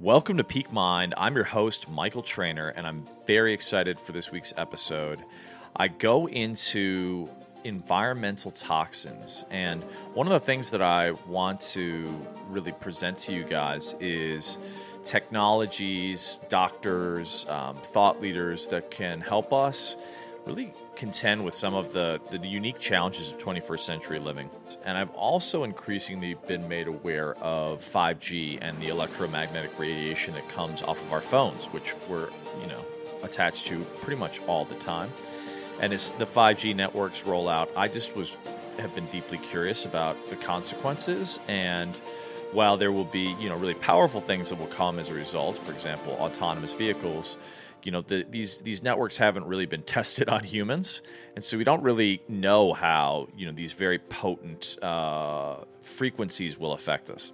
Welcome 0.00 0.38
to 0.38 0.44
Peak 0.44 0.72
Mind. 0.72 1.14
I'm 1.16 1.36
your 1.36 1.44
host, 1.44 1.88
Michael 1.88 2.24
Trainer, 2.24 2.70
and 2.70 2.84
I'm 2.84 3.06
very 3.28 3.54
excited 3.54 4.00
for 4.00 4.10
this 4.10 4.32
week's 4.32 4.52
episode. 4.56 5.20
I 5.76 5.86
go 5.86 6.26
into 6.26 7.28
environmental 7.62 8.50
toxins, 8.50 9.44
and 9.50 9.84
one 10.12 10.26
of 10.26 10.32
the 10.32 10.44
things 10.44 10.70
that 10.70 10.82
I 10.82 11.12
want 11.28 11.60
to 11.60 12.12
really 12.48 12.72
present 12.72 13.18
to 13.18 13.32
you 13.32 13.44
guys 13.44 13.94
is 14.00 14.58
technologies, 15.04 16.40
doctors, 16.48 17.46
um, 17.48 17.76
thought 17.76 18.20
leaders 18.20 18.66
that 18.68 18.90
can 18.90 19.20
help 19.20 19.52
us 19.52 19.94
really 20.46 20.74
contend 20.96 21.44
with 21.44 21.54
some 21.54 21.74
of 21.74 21.92
the, 21.92 22.20
the 22.30 22.38
unique 22.38 22.78
challenges 22.78 23.30
of 23.30 23.38
21st 23.38 23.80
century 23.80 24.18
living. 24.18 24.50
And 24.84 24.98
I've 24.98 25.10
also 25.10 25.64
increasingly 25.64 26.34
been 26.46 26.68
made 26.68 26.86
aware 26.86 27.34
of 27.36 27.80
5G 27.82 28.58
and 28.60 28.80
the 28.80 28.88
electromagnetic 28.88 29.78
radiation 29.78 30.34
that 30.34 30.48
comes 30.50 30.82
off 30.82 31.00
of 31.00 31.12
our 31.12 31.20
phones, 31.20 31.66
which 31.66 31.94
we're, 32.08 32.28
you 32.60 32.66
know, 32.68 32.84
attached 33.22 33.66
to 33.66 33.80
pretty 34.02 34.20
much 34.20 34.40
all 34.46 34.64
the 34.64 34.74
time. 34.76 35.10
And 35.80 35.92
as 35.92 36.10
the 36.12 36.26
5G 36.26 36.76
networks 36.76 37.24
roll 37.24 37.48
out, 37.48 37.70
I 37.76 37.88
just 37.88 38.14
was 38.14 38.36
have 38.78 38.94
been 38.94 39.06
deeply 39.06 39.38
curious 39.38 39.84
about 39.84 40.16
the 40.30 40.36
consequences 40.36 41.38
and 41.46 41.94
while 42.54 42.76
there 42.76 42.92
will 42.92 43.04
be, 43.04 43.34
you 43.40 43.48
know, 43.48 43.56
really 43.56 43.74
powerful 43.74 44.20
things 44.20 44.48
that 44.48 44.58
will 44.58 44.68
come 44.68 44.98
as 44.98 45.10
a 45.10 45.14
result, 45.14 45.58
for 45.58 45.72
example, 45.72 46.12
autonomous 46.20 46.72
vehicles, 46.72 47.36
you 47.84 47.92
know 47.92 48.00
the, 48.00 48.24
these 48.30 48.62
these 48.62 48.82
networks 48.82 49.16
haven't 49.16 49.46
really 49.46 49.66
been 49.66 49.82
tested 49.96 50.28
on 50.28 50.44
humans, 50.44 51.02
and 51.34 51.44
so 51.44 51.56
we 51.58 51.64
don't 51.64 51.82
really 51.82 52.22
know 52.28 52.72
how 52.72 53.28
you 53.36 53.46
know 53.46 53.52
these 53.52 53.72
very 53.72 53.98
potent 53.98 54.82
uh, 54.82 55.56
frequencies 55.82 56.58
will 56.58 56.72
affect 56.72 57.10
us. 57.10 57.32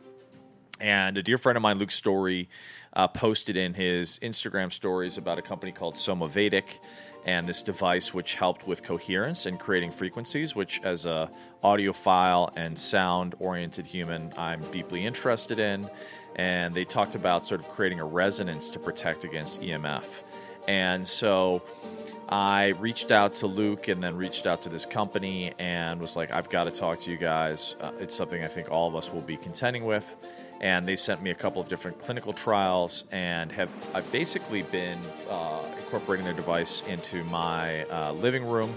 And 0.81 1.19
a 1.19 1.23
dear 1.23 1.37
friend 1.37 1.57
of 1.57 1.63
mine, 1.63 1.79
Luke 1.79 1.91
Story, 1.91 2.49
uh, 2.95 3.07
posted 3.07 3.59
in 3.59 3.75
his 3.75 4.19
Instagram 4.21 4.73
stories 4.73 5.19
about 5.19 5.39
a 5.39 5.43
company 5.43 5.73
called 5.73 5.95
Somavedic 5.95 6.79
and 7.27 7.47
this 7.47 7.63
device 7.63 8.15
which 8.15 8.35
helped 8.35 8.67
with 8.67 8.83
coherence 8.83 9.47
and 9.47 9.61
creating 9.61 9.91
frequencies, 9.91 10.55
which 10.55 10.81
as 10.83 11.07
a 11.07 11.31
audiophile 11.63 12.51
and 12.57 12.79
sound 12.79 13.35
oriented 13.39 13.87
human, 13.87 14.33
I'm 14.39 14.63
deeply 14.71 15.05
interested 15.05 15.59
in. 15.59 15.91
And 16.37 16.75
they 16.75 16.85
talked 16.85 17.15
about 17.15 17.45
sort 17.45 17.61
of 17.61 17.69
creating 17.69 18.01
a 18.01 18.05
resonance 18.05 18.71
to 18.71 18.79
protect 18.79 19.25
against 19.25 19.61
EMF. 19.61 20.05
And 20.71 21.05
so 21.05 21.63
I 22.29 22.69
reached 22.79 23.11
out 23.11 23.35
to 23.37 23.49
Luke 23.49 23.89
and 23.89 24.01
then 24.01 24.15
reached 24.15 24.47
out 24.47 24.63
to 24.63 24.69
this 24.69 24.87
company 24.87 25.53
and 25.59 26.01
was 26.01 26.15
like, 26.15 26.31
I've 26.31 26.49
got 26.49 26.65
to 26.65 26.71
talk 26.71 27.01
to 27.01 27.11
you 27.11 27.17
guys. 27.17 27.75
Uh, 27.81 27.91
it's 27.99 28.15
something 28.15 28.45
I 28.45 28.47
think 28.47 28.71
all 28.71 28.87
of 28.87 28.95
us 28.95 29.13
will 29.13 29.21
be 29.21 29.37
contending 29.37 29.85
with. 29.85 30.15
And 30.61 30.87
they 30.87 30.95
sent 30.95 31.23
me 31.23 31.31
a 31.31 31.35
couple 31.35 31.61
of 31.61 31.69
different 31.69 31.99
clinical 31.99 32.33
trials 32.33 33.03
and 33.11 33.51
have 33.51 33.69
I've 33.97 34.11
basically 34.13 34.63
been 34.63 35.01
uh, 35.29 35.65
incorporating 35.77 36.25
their 36.25 36.35
device 36.35 36.85
into 36.87 37.25
my 37.25 37.85
uh, 37.87 38.13
living 38.13 38.47
room. 38.47 38.73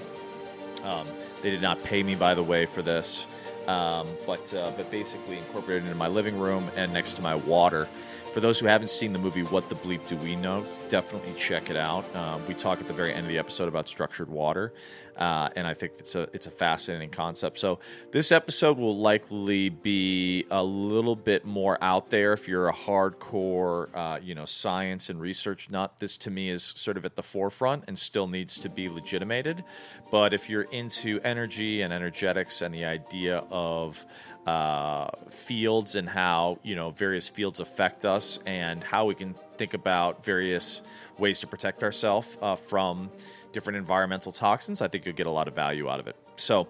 Um, 0.83 1.05
they 1.44 1.52
did 1.52 1.61
not 1.61 1.83
pay 1.83 2.02
me, 2.02 2.16
by 2.16 2.33
the 2.33 2.41
way, 2.41 2.66
for 2.66 2.81
this, 2.81 3.27
um, 3.67 4.08
but 4.25 4.52
uh, 4.55 4.71
but 4.75 4.89
basically 4.89 5.38
incorporated 5.38 5.83
into 5.83 5.95
my 5.95 6.08
living 6.08 6.39
room 6.39 6.71
and 6.75 6.91
next 6.91 7.14
to 7.14 7.21
my 7.21 7.36
water. 7.36 7.88
For 8.34 8.39
those 8.39 8.58
who 8.58 8.66
haven't 8.66 8.88
seen 8.88 9.14
the 9.14 9.20
movie 9.20 9.44
What 9.44 9.70
the 9.70 9.76
Bleep 9.76 10.08
Do 10.08 10.17
We 10.17 10.36
Know, 10.36 10.66
definitely 10.89 11.36
check 11.38 11.70
it 11.70 11.76
out. 11.76 12.03
Um, 12.16 12.42
we 12.48 12.56
talk 12.56 12.81
at 12.81 12.88
the 12.88 12.94
very 12.94 13.14
end 13.14 13.22
of 13.22 13.28
the 13.28 13.38
episode 13.38 13.67
about 13.67 13.88
structured 13.88 14.28
water, 14.28 14.73
uh, 15.17 15.50
and 15.56 15.67
I 15.67 15.73
think 15.73 15.94
it's 16.00 16.16
a 16.16 16.28
it's 16.33 16.47
a 16.47 16.52
fascinating 16.52 17.09
concept. 17.09 17.59
So 17.59 17.80
this 18.11 18.31
episode 18.31 18.78
will 18.78 18.97
likely 18.97 19.70
be 19.70 20.45
a 20.52 20.64
little 20.64 21.16
bit 21.16 21.45
more 21.45 21.78
out 21.81 22.09
there 22.09 22.33
if 22.33 22.47
you're 22.47 22.70
a 22.70 22.73
hardcore, 22.73 23.89
uh, 23.94 24.20
you 24.22 24.36
know, 24.36 24.45
science 24.45 25.09
and 25.09 25.20
research 25.20 25.70
nut. 25.70 25.94
This 26.00 26.17
to 26.17 26.31
me 26.31 26.50
is 26.50 26.64
sort 26.64 26.97
of 26.97 27.05
at 27.05 27.16
the 27.16 27.23
forefront 27.23 27.86
and 27.88 27.97
still 27.97 28.28
needs 28.28 28.58
to 28.59 28.70
be 28.70 28.89
legitimated. 28.89 29.64
But 30.11 30.33
if 30.33 30.50
you're 30.50 30.64
into 30.64 31.20
energy 31.23 31.82
and 31.82 31.93
energetics 31.93 32.61
and 32.61 32.73
the 32.73 32.86
idea 32.86 33.43
of 33.49 34.04
uh, 34.45 35.08
fields 35.30 35.95
and 35.95 36.09
how 36.09 36.59
you 36.64 36.76
know 36.76 36.92
various 36.92 37.27
fields 37.27 37.59
affect 37.59 38.05
us 38.05 38.39
and 38.45 38.83
how 38.83 39.05
we 39.05 39.15
can 39.15 39.36
think 39.58 39.73
about 39.73 40.26
various 40.26 40.82
ways 41.17 41.39
to 41.39 41.48
protect 41.48 41.83
ourselves 41.83 42.38
uh, 42.42 42.55
from 42.55 43.09
different 43.53 43.77
environmental 43.77 44.31
toxins 44.31 44.81
i 44.81 44.87
think 44.87 45.05
you'll 45.05 45.15
get 45.15 45.27
a 45.27 45.31
lot 45.31 45.47
of 45.47 45.55
value 45.55 45.89
out 45.89 45.99
of 45.99 46.08
it 46.08 46.15
so 46.36 46.67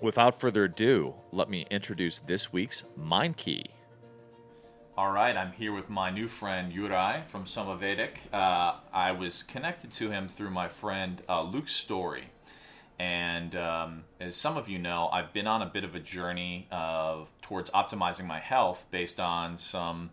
without 0.00 0.38
further 0.38 0.64
ado 0.64 1.12
let 1.32 1.50
me 1.50 1.66
introduce 1.70 2.20
this 2.20 2.52
week's 2.52 2.84
mind 2.96 3.36
key 3.36 3.64
all 4.98 5.12
right, 5.12 5.34
I'm 5.34 5.52
here 5.52 5.72
with 5.72 5.88
my 5.88 6.10
new 6.10 6.28
friend 6.28 6.70
Juraj 6.70 7.26
from 7.28 7.46
Somavedic. 7.46 8.16
Uh, 8.34 8.74
I 8.92 9.12
was 9.12 9.42
connected 9.42 9.90
to 9.92 10.10
him 10.10 10.28
through 10.28 10.50
my 10.50 10.68
friend 10.68 11.22
uh, 11.26 11.42
Luke 11.42 11.68
Story. 11.68 12.24
And 12.98 13.56
um, 13.56 14.04
as 14.20 14.36
some 14.36 14.58
of 14.58 14.68
you 14.68 14.78
know, 14.78 15.08
I've 15.10 15.32
been 15.32 15.46
on 15.46 15.62
a 15.62 15.66
bit 15.66 15.84
of 15.84 15.94
a 15.94 16.00
journey 16.00 16.68
of 16.70 17.30
towards 17.40 17.70
optimizing 17.70 18.26
my 18.26 18.40
health 18.40 18.84
based 18.90 19.18
on 19.18 19.56
some 19.56 20.10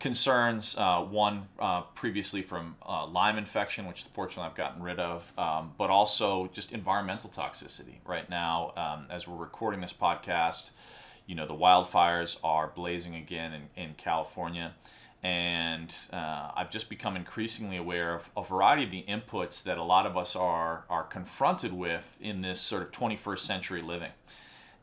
concerns. 0.00 0.76
Uh, 0.78 1.02
one 1.02 1.48
uh, 1.58 1.82
previously 1.94 2.42
from 2.42 2.76
uh, 2.86 3.06
Lyme 3.06 3.38
infection, 3.38 3.86
which 3.86 4.04
fortunately 4.14 4.50
I've 4.50 4.56
gotten 4.56 4.82
rid 4.82 4.98
of, 5.00 5.32
um, 5.38 5.72
but 5.76 5.90
also 5.90 6.48
just 6.52 6.72
environmental 6.72 7.30
toxicity. 7.30 7.96
Right 8.04 8.28
now, 8.28 8.72
um, 8.76 9.06
as 9.10 9.26
we're 9.26 9.36
recording 9.36 9.80
this 9.80 9.92
podcast, 9.92 10.70
you 11.26 11.34
know 11.34 11.46
the 11.46 11.54
wildfires 11.54 12.38
are 12.42 12.68
blazing 12.68 13.14
again 13.14 13.52
in, 13.52 13.82
in 13.82 13.94
California 13.94 14.74
and 15.22 15.92
uh, 16.12 16.52
I've 16.54 16.70
just 16.70 16.88
become 16.88 17.16
increasingly 17.16 17.76
aware 17.76 18.14
of 18.14 18.30
a 18.36 18.44
variety 18.44 18.84
of 18.84 18.90
the 18.90 19.04
inputs 19.08 19.62
that 19.64 19.76
a 19.76 19.82
lot 19.82 20.06
of 20.06 20.16
us 20.16 20.36
are 20.36 20.84
are 20.88 21.02
confronted 21.02 21.72
with 21.72 22.16
in 22.20 22.42
this 22.42 22.60
sort 22.60 22.82
of 22.82 22.92
21st 22.92 23.40
century 23.40 23.82
living. 23.82 24.12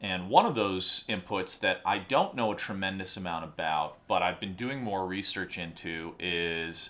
And 0.02 0.30
one 0.30 0.46
of 0.46 0.56
those 0.56 1.04
inputs 1.08 1.60
that 1.62 1.82
I 1.86 2.00
don't 2.00 2.36
know 2.36 2.52
a 2.52 2.56
tremendous 2.56 3.18
amount 3.18 3.46
about, 3.46 3.98
but 4.08 4.22
I've 4.22 4.40
been 4.40 4.56
doing 4.56 4.82
more 4.82 5.08
research 5.08 5.58
into 5.58 6.16
is 6.20 6.90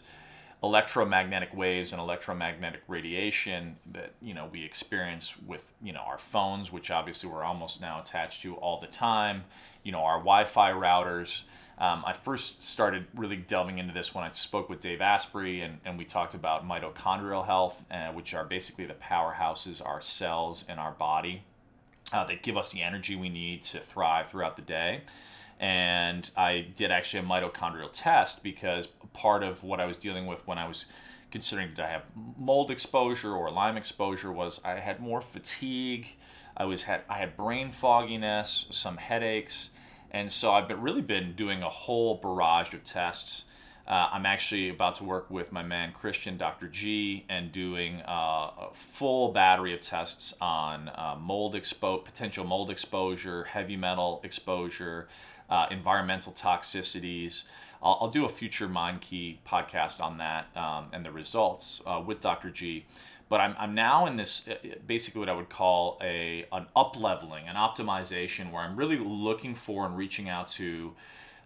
electromagnetic 0.63 1.55
waves 1.55 1.91
and 1.91 2.01
electromagnetic 2.01 2.81
radiation 2.88 3.75
that 3.91 4.13
you 4.21 4.33
know 4.33 4.49
we 4.51 4.63
experience 4.63 5.35
with 5.45 5.71
you 5.83 5.93
know 5.93 5.99
our 5.99 6.17
phones 6.17 6.71
which 6.71 6.89
obviously 6.89 7.29
we're 7.29 7.43
almost 7.43 7.81
now 7.81 8.01
attached 8.01 8.41
to 8.41 8.55
all 8.55 8.79
the 8.79 8.88
time 8.88 9.43
you 9.83 9.91
know 9.91 9.99
our 9.99 10.17
wi-fi 10.17 10.72
routers. 10.72 11.43
Um, 11.77 12.03
I 12.05 12.13
first 12.13 12.63
started 12.63 13.05
really 13.16 13.35
delving 13.35 13.79
into 13.79 13.93
this 13.93 14.16
when 14.16 14.23
I 14.23 14.31
spoke 14.31 14.69
with 14.69 14.79
Dave 14.79 15.01
Asprey, 15.01 15.59
and, 15.59 15.79
and 15.83 15.97
we 15.97 16.05
talked 16.05 16.33
about 16.33 16.66
mitochondrial 16.66 17.45
health, 17.45 17.85
uh, 17.91 18.13
which 18.13 18.33
are 18.33 18.45
basically 18.45 18.85
the 18.85 18.93
powerhouses, 18.93 19.85
our 19.85 19.99
cells 19.99 20.63
in 20.69 20.79
our 20.79 20.91
body 20.91 21.43
uh, 22.13 22.23
that 22.25 22.43
give 22.43 22.57
us 22.57 22.71
the 22.71 22.81
energy 22.81 23.16
we 23.16 23.29
need 23.29 23.63
to 23.63 23.79
thrive 23.79 24.29
throughout 24.29 24.55
the 24.55 24.61
day. 24.61 25.01
And 25.59 26.29
I 26.35 26.67
did 26.75 26.91
actually 26.91 27.21
a 27.21 27.27
mitochondrial 27.27 27.89
test 27.93 28.43
because 28.43 28.88
part 29.13 29.43
of 29.43 29.63
what 29.63 29.79
I 29.79 29.85
was 29.85 29.97
dealing 29.97 30.25
with 30.25 30.45
when 30.47 30.57
I 30.57 30.67
was 30.67 30.85
considering 31.31 31.69
did 31.69 31.79
I 31.79 31.89
have 31.89 32.03
mold 32.38 32.71
exposure 32.71 33.33
or 33.33 33.51
Lyme 33.51 33.77
exposure 33.77 34.31
was 34.31 34.61
I 34.63 34.75
had 34.75 34.99
more 34.99 35.21
fatigue. 35.21 36.07
I 36.57 36.66
was 36.66 36.83
had 36.83 37.01
I 37.09 37.16
had 37.16 37.35
brain 37.35 37.71
fogginess, 37.71 38.67
some 38.69 38.97
headaches, 38.97 39.69
and 40.11 40.31
so 40.31 40.53
I've 40.53 40.67
been, 40.67 40.81
really 40.81 41.01
been 41.01 41.35
doing 41.35 41.61
a 41.61 41.69
whole 41.69 42.16
barrage 42.16 42.73
of 42.73 42.83
tests. 42.83 43.43
Uh, 43.88 44.09
I'm 44.12 44.25
actually 44.25 44.69
about 44.69 44.96
to 44.96 45.03
work 45.03 45.29
with 45.29 45.51
my 45.51 45.62
man 45.62 45.94
Christian, 45.94 46.38
Dr. 46.38 46.68
G, 46.68 47.23
and 47.29 47.51
doing 47.51 48.01
uh, 48.01 48.50
a 48.57 48.69
full 48.73 49.31
battery 49.31 49.75
of 49.75 49.81
tests 49.81 50.34
on 50.41 50.90
uh, 50.90 51.16
mold 51.19 51.53
expo- 51.53 52.03
potential 52.03 52.46
mold 52.46 52.72
exposure, 52.72 53.44
heavy 53.44 53.78
metal 53.78 54.22
exposure, 54.23 55.07
uh, 55.51 55.68
environmental 55.69 56.34
toxicities. 56.34 57.44
I'll, 57.84 58.00
I'll, 58.01 58.09
do 58.09 58.25
a 58.25 58.29
future 58.29 58.68
Mind 58.68 59.01
Key 59.01 59.40
podcast 59.47 60.02
on 60.02 60.17
that 60.17 60.47
um, 60.58 60.88
and 60.91 61.05
the 61.05 61.11
results 61.11 61.81
uh, 61.85 62.02
with 62.03 62.20
Dr. 62.20 62.49
G. 62.49 62.85
But 63.29 63.40
I'm, 63.41 63.55
I'm 63.59 63.76
now 63.76 64.08
in 64.08 64.17
this 64.17 64.47
uh, 64.47 64.55
basically 64.88 65.20
what 65.20 65.29
I 65.29 65.34
would 65.34 65.49
call 65.49 65.99
a 66.02 66.46
an 66.52 66.66
up 66.76 66.99
leveling, 66.99 67.47
an 67.47 67.55
optimization, 67.55 68.52
where 68.52 68.64
I'm 68.64 68.76
really 68.76 68.97
looking 68.97 69.53
for 69.53 69.85
and 69.85 69.96
reaching 69.96 70.28
out 70.28 70.47
to 70.49 70.93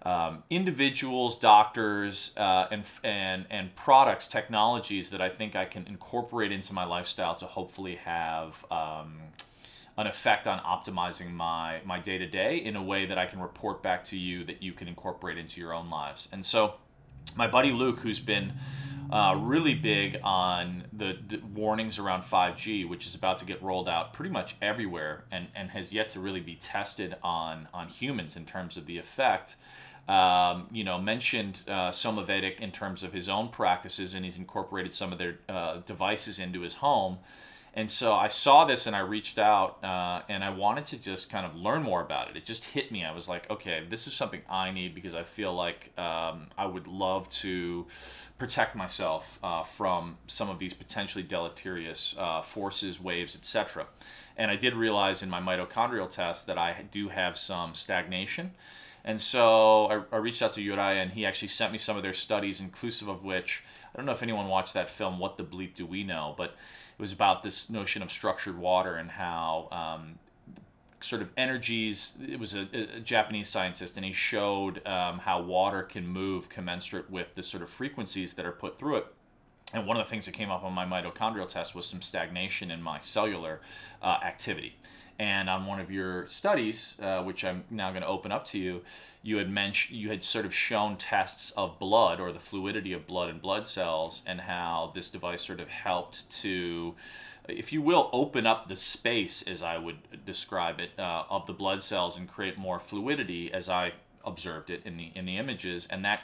um, 0.04 0.44
individuals, 0.50 1.38
doctors, 1.38 2.32
uh, 2.38 2.68
and 2.72 2.84
and 3.04 3.46
and 3.50 3.76
products, 3.76 4.28
technologies 4.28 5.10
that 5.10 5.22
I 5.22 5.30
think 5.30 5.56
I 5.56 5.66
can 5.66 5.88
incorporate 5.88 6.52
into 6.52 6.74
my 6.74 6.86
lifestyle 6.86 7.36
to 7.36 7.46
hopefully 7.46 7.96
have. 7.96 8.66
Um, 8.72 9.18
an 9.98 10.08
effect 10.08 10.48
on 10.48 10.60
optimizing 10.60 11.30
my 11.30 11.82
my 11.84 12.00
day 12.00 12.18
to 12.18 12.26
day 12.26 12.56
in 12.56 12.78
a 12.78 12.82
way 12.82 13.06
that 13.06 13.18
I 13.18 13.26
can 13.26 13.42
report 13.42 13.84
back 13.84 14.06
to 14.06 14.18
you 14.18 14.46
that 14.46 14.64
you 14.64 14.72
can 14.72 14.88
incorporate 14.88 15.38
into 15.38 15.60
your 15.60 15.74
own 15.74 15.90
lives. 15.90 16.30
And 16.32 16.46
so, 16.46 16.76
my 17.36 17.48
buddy 17.48 17.72
Luke, 17.72 18.00
who's 18.00 18.22
been 18.22 18.54
uh, 19.12 19.36
really 19.40 19.74
big 19.74 20.20
on 20.24 20.84
the, 20.94 21.18
the, 21.28 21.38
warnings 21.38 21.98
around 21.98 22.22
5G, 22.22 22.88
which 22.88 23.08
is 23.08 23.16
about 23.16 23.40
to 23.40 23.46
get 23.46 23.62
rolled 23.62 23.90
out 23.90 24.14
pretty 24.14 24.32
much 24.32 24.56
everywhere 24.62 25.24
and, 25.32 25.48
and 25.56 25.72
has 25.72 25.92
yet 25.92 26.10
to 26.10 26.20
really 26.20 26.40
be 26.40 26.56
tested 26.56 27.16
on, 27.24 27.68
on 27.74 27.88
humans 27.88 28.36
in 28.36 28.46
terms 28.46 28.78
of 28.78 28.86
the 28.86 28.98
effect. 29.00 29.56
Um, 30.10 30.66
you 30.72 30.84
know, 30.84 31.00
mentioned 31.00 31.62
uh, 31.68 31.92
Somavedic 31.92 32.60
in 32.60 32.72
terms 32.72 33.04
of 33.04 33.14
his 33.14 33.30
own 33.30 33.50
practices, 33.50 34.16
and 34.16 34.26
he's 34.26 34.38
incorporated 34.38 34.92
some 34.92 35.12
of 35.12 35.20
their 35.20 35.38
uh, 35.48 35.78
devices 35.86 36.40
into 36.40 36.62
his 36.62 36.76
home. 36.76 37.20
And 37.76 37.90
so 37.90 38.14
I 38.14 38.30
saw 38.30 38.66
this 38.66 38.88
and 38.88 38.96
I 38.96 39.02
reached 39.02 39.38
out 39.38 39.84
uh, 39.84 40.24
and 40.28 40.44
I 40.44 40.50
wanted 40.50 40.88
to 40.88 40.98
just 40.98 41.30
kind 41.30 41.46
of 41.46 41.56
learn 41.56 41.84
more 41.84 42.02
about 42.02 42.32
it. 42.32 42.36
It 42.36 42.44
just 42.44 42.66
hit 42.66 42.92
me. 42.92 43.06
I 43.06 43.14
was 43.14 43.30
like, 43.30 43.48
okay, 43.52 43.86
this 43.88 44.08
is 44.08 44.14
something 44.14 44.42
I 44.50 44.72
need 44.72 44.96
because 44.96 45.14
I 45.14 45.22
feel 45.22 45.54
like 45.54 45.92
um, 45.96 46.48
I 46.58 46.66
would 46.66 46.88
love 46.88 47.30
to 47.30 47.86
protect 48.40 48.76
myself 48.76 49.38
uh, 49.44 49.62
from 49.62 50.18
some 50.26 50.50
of 50.50 50.58
these 50.58 50.74
potentially 50.74 51.24
deleterious 51.24 52.16
uh, 52.18 52.42
forces, 52.42 53.00
waves, 53.00 53.36
etc. 53.36 53.86
And 54.36 54.50
I 54.50 54.56
did 54.56 54.74
realize 54.74 55.22
in 55.22 55.30
my 55.30 55.40
mitochondrial 55.40 56.10
test 56.10 56.48
that 56.48 56.58
I 56.58 56.86
do 56.90 57.10
have 57.10 57.38
some 57.38 57.76
stagnation. 57.76 58.52
And 59.06 59.20
so 59.20 60.06
I, 60.12 60.16
I 60.16 60.18
reached 60.18 60.42
out 60.42 60.54
to 60.54 60.62
Juraj, 60.62 61.02
and 61.02 61.12
he 61.12 61.26
actually 61.26 61.48
sent 61.48 61.72
me 61.72 61.78
some 61.78 61.98
of 61.98 62.04
their 62.04 62.14
studies, 62.14 62.60
inclusive 62.60 63.08
of 63.08 63.24
which 63.24 63.64
I 63.94 63.98
don't 63.98 64.06
know 64.06 64.12
if 64.12 64.24
anyone 64.24 64.48
watched 64.48 64.74
that 64.76 64.90
film, 64.90 65.20
What 65.20 65.38
the 65.38 65.44
Bleep 65.44 65.76
Do 65.76 65.86
We 65.86 66.04
Know, 66.04 66.36
but 66.38 66.52
it 66.52 67.02
was 67.02 67.12
about 67.12 67.44
this 67.44 67.70
notion 67.70 68.04
of 68.04 68.12
structured 68.12 68.58
water 68.58 68.96
and 68.96 69.10
how 69.10 69.68
um, 69.72 70.20
sort 71.02 71.22
of 71.22 71.30
energies. 71.38 72.14
It 72.26 72.40
was 72.40 72.56
a, 72.56 72.68
a, 72.74 73.00
Japanese 73.00 73.50
scientist, 73.50 73.96
and 73.96 74.06
he 74.06 74.14
showed 74.14 74.86
um, 74.86 75.20
how 75.20 75.42
water 75.42 75.84
can 75.84 76.08
move 76.08 76.50
commensurate 76.50 77.10
with 77.10 77.34
the 77.36 77.44
sort 77.44 77.64
of 77.64 77.70
frequencies 77.70 78.34
that 78.34 78.46
are 78.46 78.52
put 78.52 78.78
through 78.78 78.98
it. 78.98 79.08
And 79.74 79.86
one 79.86 79.98
of 79.98 80.06
the 80.06 80.10
things 80.10 80.26
that 80.26 80.34
came 80.34 80.50
up 80.50 80.64
on 80.64 80.74
my 80.74 80.86
mitochondrial 80.86 81.48
test 81.48 81.76
was 81.76 81.86
some 81.86 82.02
stagnation 82.02 82.72
in 82.72 82.82
my 82.82 82.98
cellular 83.00 83.62
uh, 84.02 84.18
activity. 84.24 84.76
And 85.20 85.50
on 85.50 85.66
one 85.66 85.82
of 85.82 85.92
your 85.92 86.28
studies, 86.30 86.96
uh, 87.02 87.22
which 87.22 87.44
I'm 87.44 87.66
now 87.70 87.90
going 87.90 88.04
to 88.04 88.08
open 88.08 88.32
up 88.32 88.46
to 88.46 88.58
you, 88.58 88.84
you 89.22 89.36
had 89.36 89.50
mentioned 89.50 90.00
you 90.00 90.10
had 90.10 90.24
sort 90.24 90.46
of 90.46 90.54
shown 90.54 90.96
tests 90.96 91.52
of 91.52 91.78
blood 91.78 92.22
or 92.22 92.32
the 92.32 92.40
fluidity 92.40 92.94
of 92.94 93.06
blood 93.06 93.30
and 93.30 93.42
blood 93.42 93.68
cells, 93.68 94.22
and 94.26 94.40
how 94.40 94.92
this 94.96 95.10
device 95.10 95.46
sort 95.46 95.60
of 95.60 95.68
helped 95.68 96.30
to, 96.42 96.96
if 97.50 97.74
you 97.74 97.82
will, 97.82 98.10
open 98.14 98.48
up 98.48 98.70
the 98.70 98.78
space, 98.78 99.42
as 99.42 99.62
I 99.62 99.78
would 99.78 100.26
describe 100.26 100.80
it, 100.80 100.92
uh, 100.98 101.24
of 101.30 101.48
the 101.48 101.54
blood 101.54 101.82
cells 101.82 102.16
and 102.16 102.26
create 102.26 102.58
more 102.58 102.80
fluidity, 102.80 103.52
as 103.52 103.68
I 103.68 103.92
observed 104.24 104.70
it 104.70 104.84
in 104.86 104.96
the 104.96 105.12
in 105.16 105.26
the 105.26 105.38
images, 105.38 105.86
and 105.90 106.06
that 106.06 106.22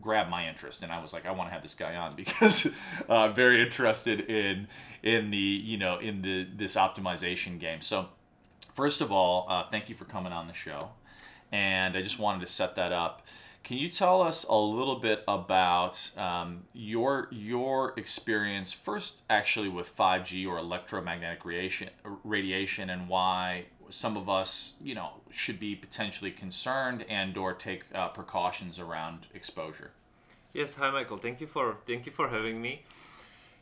grabbed 0.00 0.30
my 0.30 0.48
interest. 0.48 0.82
And 0.82 0.90
I 0.90 1.00
was 1.00 1.12
like 1.12 1.24
I 1.24 1.30
want 1.30 1.50
to 1.50 1.52
have 1.52 1.62
this 1.62 1.74
guy 1.74 1.94
on 1.94 2.14
because 2.16 2.68
uh, 3.08 3.28
very 3.28 3.62
interested 3.62 4.22
in 4.28 4.66
in 5.04 5.30
the 5.30 5.36
you 5.36 5.78
know 5.78 5.98
in 5.98 6.22
the 6.22 6.48
this 6.56 6.74
optimization 6.74 7.60
game. 7.60 7.80
So 7.80 8.08
First 8.74 9.00
of 9.00 9.12
all, 9.12 9.46
uh, 9.48 9.64
thank 9.70 9.88
you 9.88 9.94
for 9.94 10.04
coming 10.04 10.32
on 10.32 10.48
the 10.48 10.54
show. 10.54 10.90
And 11.52 11.96
I 11.96 12.02
just 12.02 12.18
wanted 12.18 12.40
to 12.40 12.50
set 12.50 12.74
that 12.76 12.92
up. 12.92 13.22
Can 13.62 13.78
you 13.78 13.88
tell 13.88 14.20
us 14.20 14.44
a 14.44 14.54
little 14.54 14.96
bit 14.96 15.24
about 15.26 16.10
um, 16.18 16.64
your 16.74 17.28
your 17.30 17.94
experience 17.96 18.72
first, 18.74 19.14
actually 19.30 19.70
with 19.70 19.96
5G 19.96 20.46
or 20.46 20.58
electromagnetic 20.58 21.46
radiation, 21.46 21.88
radiation, 22.24 22.90
and 22.90 23.08
why 23.08 23.64
some 23.88 24.18
of 24.18 24.28
us, 24.28 24.72
you 24.82 24.94
know, 24.94 25.12
should 25.30 25.58
be 25.58 25.74
potentially 25.74 26.30
concerned 26.30 27.06
and 27.08 27.38
or 27.38 27.54
take 27.54 27.84
uh, 27.94 28.08
precautions 28.08 28.78
around 28.78 29.28
exposure? 29.32 29.92
Yes, 30.52 30.74
hi 30.74 30.90
Michael. 30.90 31.16
Thank 31.16 31.40
you 31.40 31.46
for 31.46 31.78
thank 31.86 32.04
you 32.04 32.12
for 32.12 32.28
having 32.28 32.60
me. 32.60 32.82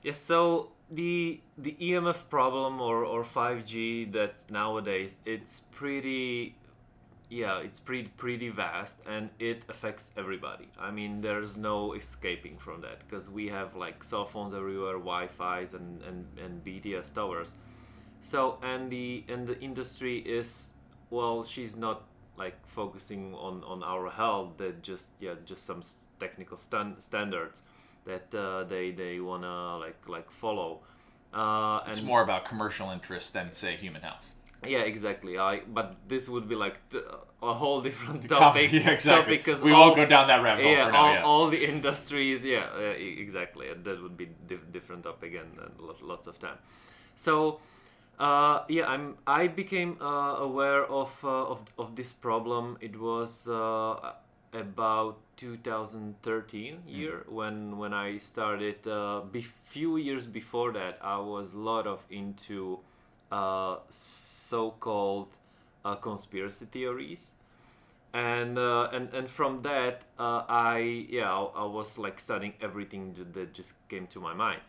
Yes, 0.03 0.19
so 0.19 0.71
the 0.91 1.41
the 1.57 1.77
EMF 1.81 2.29
problem 2.29 2.81
or, 2.81 3.05
or 3.05 3.23
5G 3.25 4.13
that 4.13 4.43
nowadays 4.51 5.19
it's 5.25 5.61
pretty 5.71 6.55
yeah 7.31 7.61
it's 7.61 7.79
pretty 7.81 8.09
pretty 8.17 8.51
vast 8.51 8.99
and 9.07 9.31
it 9.39 9.65
affects 9.69 10.11
everybody. 10.17 10.69
I 10.79 10.91
mean 10.91 11.21
there's 11.21 11.57
no 11.57 11.95
escaping 11.95 12.59
from 12.59 12.81
that 12.83 12.99
because 13.09 13.31
we 13.31 13.49
have 13.49 13.77
like 13.77 14.03
cell 14.05 14.27
phones 14.27 14.55
everywhere 14.55 14.95
wi-fi's 14.99 15.73
and, 15.75 16.03
and, 16.03 16.27
and 16.45 16.65
bts 16.65 17.15
towers. 17.15 17.55
So 18.21 18.59
and 18.63 18.91
the 18.91 19.25
and 19.29 19.47
the 19.47 19.59
industry 19.61 20.19
is 20.19 20.73
well 21.11 21.45
she's 21.45 21.77
not 21.77 22.03
like 22.37 22.57
focusing 22.67 23.35
on 23.35 23.63
on 23.65 23.83
our 23.85 24.11
health 24.11 24.57
that 24.59 24.83
just 24.83 25.09
yeah 25.21 25.35
just 25.45 25.65
some 25.65 25.83
technical 26.19 26.57
stand, 26.57 27.01
standards 27.01 27.63
that 28.05 28.35
uh, 28.35 28.65
they 28.65 28.91
they 28.91 29.21
wanna 29.21 29.79
like 29.79 30.09
like 30.09 30.31
follow. 30.31 30.81
Uh, 31.33 31.79
and 31.79 31.91
it's 31.91 32.03
more 32.03 32.23
about 32.23 32.45
commercial 32.45 32.91
interest 32.91 33.33
than 33.33 33.53
say 33.53 33.77
human 33.77 34.03
health. 34.03 34.27
Yeah, 34.67 34.81
exactly. 34.81 35.39
I 35.39 35.61
but 35.61 35.97
this 36.07 36.29
would 36.29 36.49
be 36.49 36.55
like 36.55 36.77
t- 36.91 37.01
a 37.43 37.53
whole 37.53 37.81
different 37.81 38.29
topic. 38.29 38.73
yeah, 38.73 38.91
exactly. 38.91 39.37
Because 39.37 39.63
we 39.63 39.73
all, 39.73 39.87
won't 39.87 39.97
go 39.97 40.07
down 40.07 40.29
that 40.29 40.43
rabbit 40.43 40.65
hole 40.65 40.73
yeah, 40.73 40.87
for 40.87 40.93
now. 40.93 40.99
All, 40.99 41.15
yeah. 41.15 41.23
all 41.23 41.51
the 41.51 41.65
industries. 41.75 42.45
Yeah, 42.45 42.69
uh, 42.77 42.81
exactly. 42.81 43.67
That 43.83 44.03
would 44.03 44.17
be 44.17 44.29
diff- 44.47 44.71
different 44.73 45.05
topic 45.05 45.35
and, 45.35 45.59
and 45.59 45.73
lots 46.03 46.27
of 46.27 46.39
time. 46.39 46.59
So. 47.15 47.61
Uh, 48.19 48.63
yeah, 48.69 48.87
I'm. 48.87 49.17
I 49.27 49.49
became 49.49 49.97
uh, 50.01 50.37
aware 50.39 50.85
of, 50.85 51.11
uh, 51.25 51.29
of 51.29 51.61
of 51.79 51.97
this 51.97 52.13
problem. 52.13 52.77
It 52.81 52.95
was 53.01 53.49
uh, 53.49 54.13
about 54.53 55.19
2013 55.37 56.75
mm. 56.75 56.79
year 56.87 57.25
mm. 57.27 57.33
when 57.33 57.79
when 57.79 57.95
I 57.95 58.19
started. 58.19 58.87
Uh, 58.87 59.21
be- 59.21 59.43
few 59.43 59.97
years 59.97 60.27
before 60.27 60.73
that, 60.73 60.99
I 61.03 61.19
was 61.19 61.55
a 61.55 61.59
lot 61.59 61.87
of 61.87 62.01
into 62.11 62.81
uh, 63.31 63.77
so-called 63.89 65.29
uh, 65.85 65.95
conspiracy 65.97 66.67
theories, 66.71 67.33
and 68.13 68.59
uh, 68.59 68.89
and 68.93 69.13
and 69.15 69.31
from 69.31 69.63
that, 69.63 70.03
uh, 70.19 70.45
I 70.49 71.07
yeah 71.09 71.33
I, 71.33 71.63
I, 71.63 71.65
was 71.65 71.99
like 71.99 72.21
studying 72.21 72.53
everything 72.61 73.17
that 73.33 73.55
just 73.55 73.75
came 73.89 74.07
to 74.09 74.21
my 74.21 74.35
mind, 74.35 74.61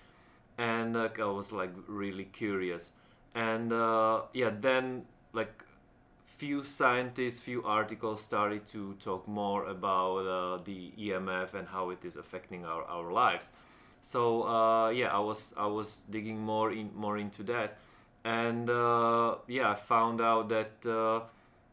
and 0.58 0.98
I 0.98 1.26
was 1.26 1.52
like 1.52 1.72
really 1.88 2.26
curious, 2.26 2.92
and 3.36 3.74
uh, 3.74 4.22
yeah 4.34 4.52
then 4.62 5.06
like 5.34 5.64
few 6.38 6.64
scientists, 6.64 7.40
few 7.40 7.64
articles 7.64 8.22
started 8.22 8.66
to 8.68 8.94
talk 8.96 9.28
more 9.28 9.66
about 9.66 10.18
uh, 10.26 10.64
the 10.64 10.92
EMF 11.00 11.54
and 11.54 11.68
how 11.68 11.90
it 11.90 12.04
is 12.04 12.16
affecting 12.16 12.66
our, 12.66 12.84
our 12.84 13.12
lives. 13.12 13.52
So 14.02 14.44
uh, 14.44 14.90
yeah, 14.90 15.16
I 15.16 15.20
was 15.20 15.54
I 15.58 15.68
was 15.68 16.04
digging 16.10 16.40
more 16.40 16.72
in 16.72 16.92
more 16.94 17.18
into 17.18 17.44
that, 17.44 17.78
and 18.26 18.70
uh, 18.70 19.36
yeah, 19.48 19.72
I 19.72 19.76
found 19.76 20.20
out 20.20 20.50
that 20.50 20.86
uh, 20.86 21.22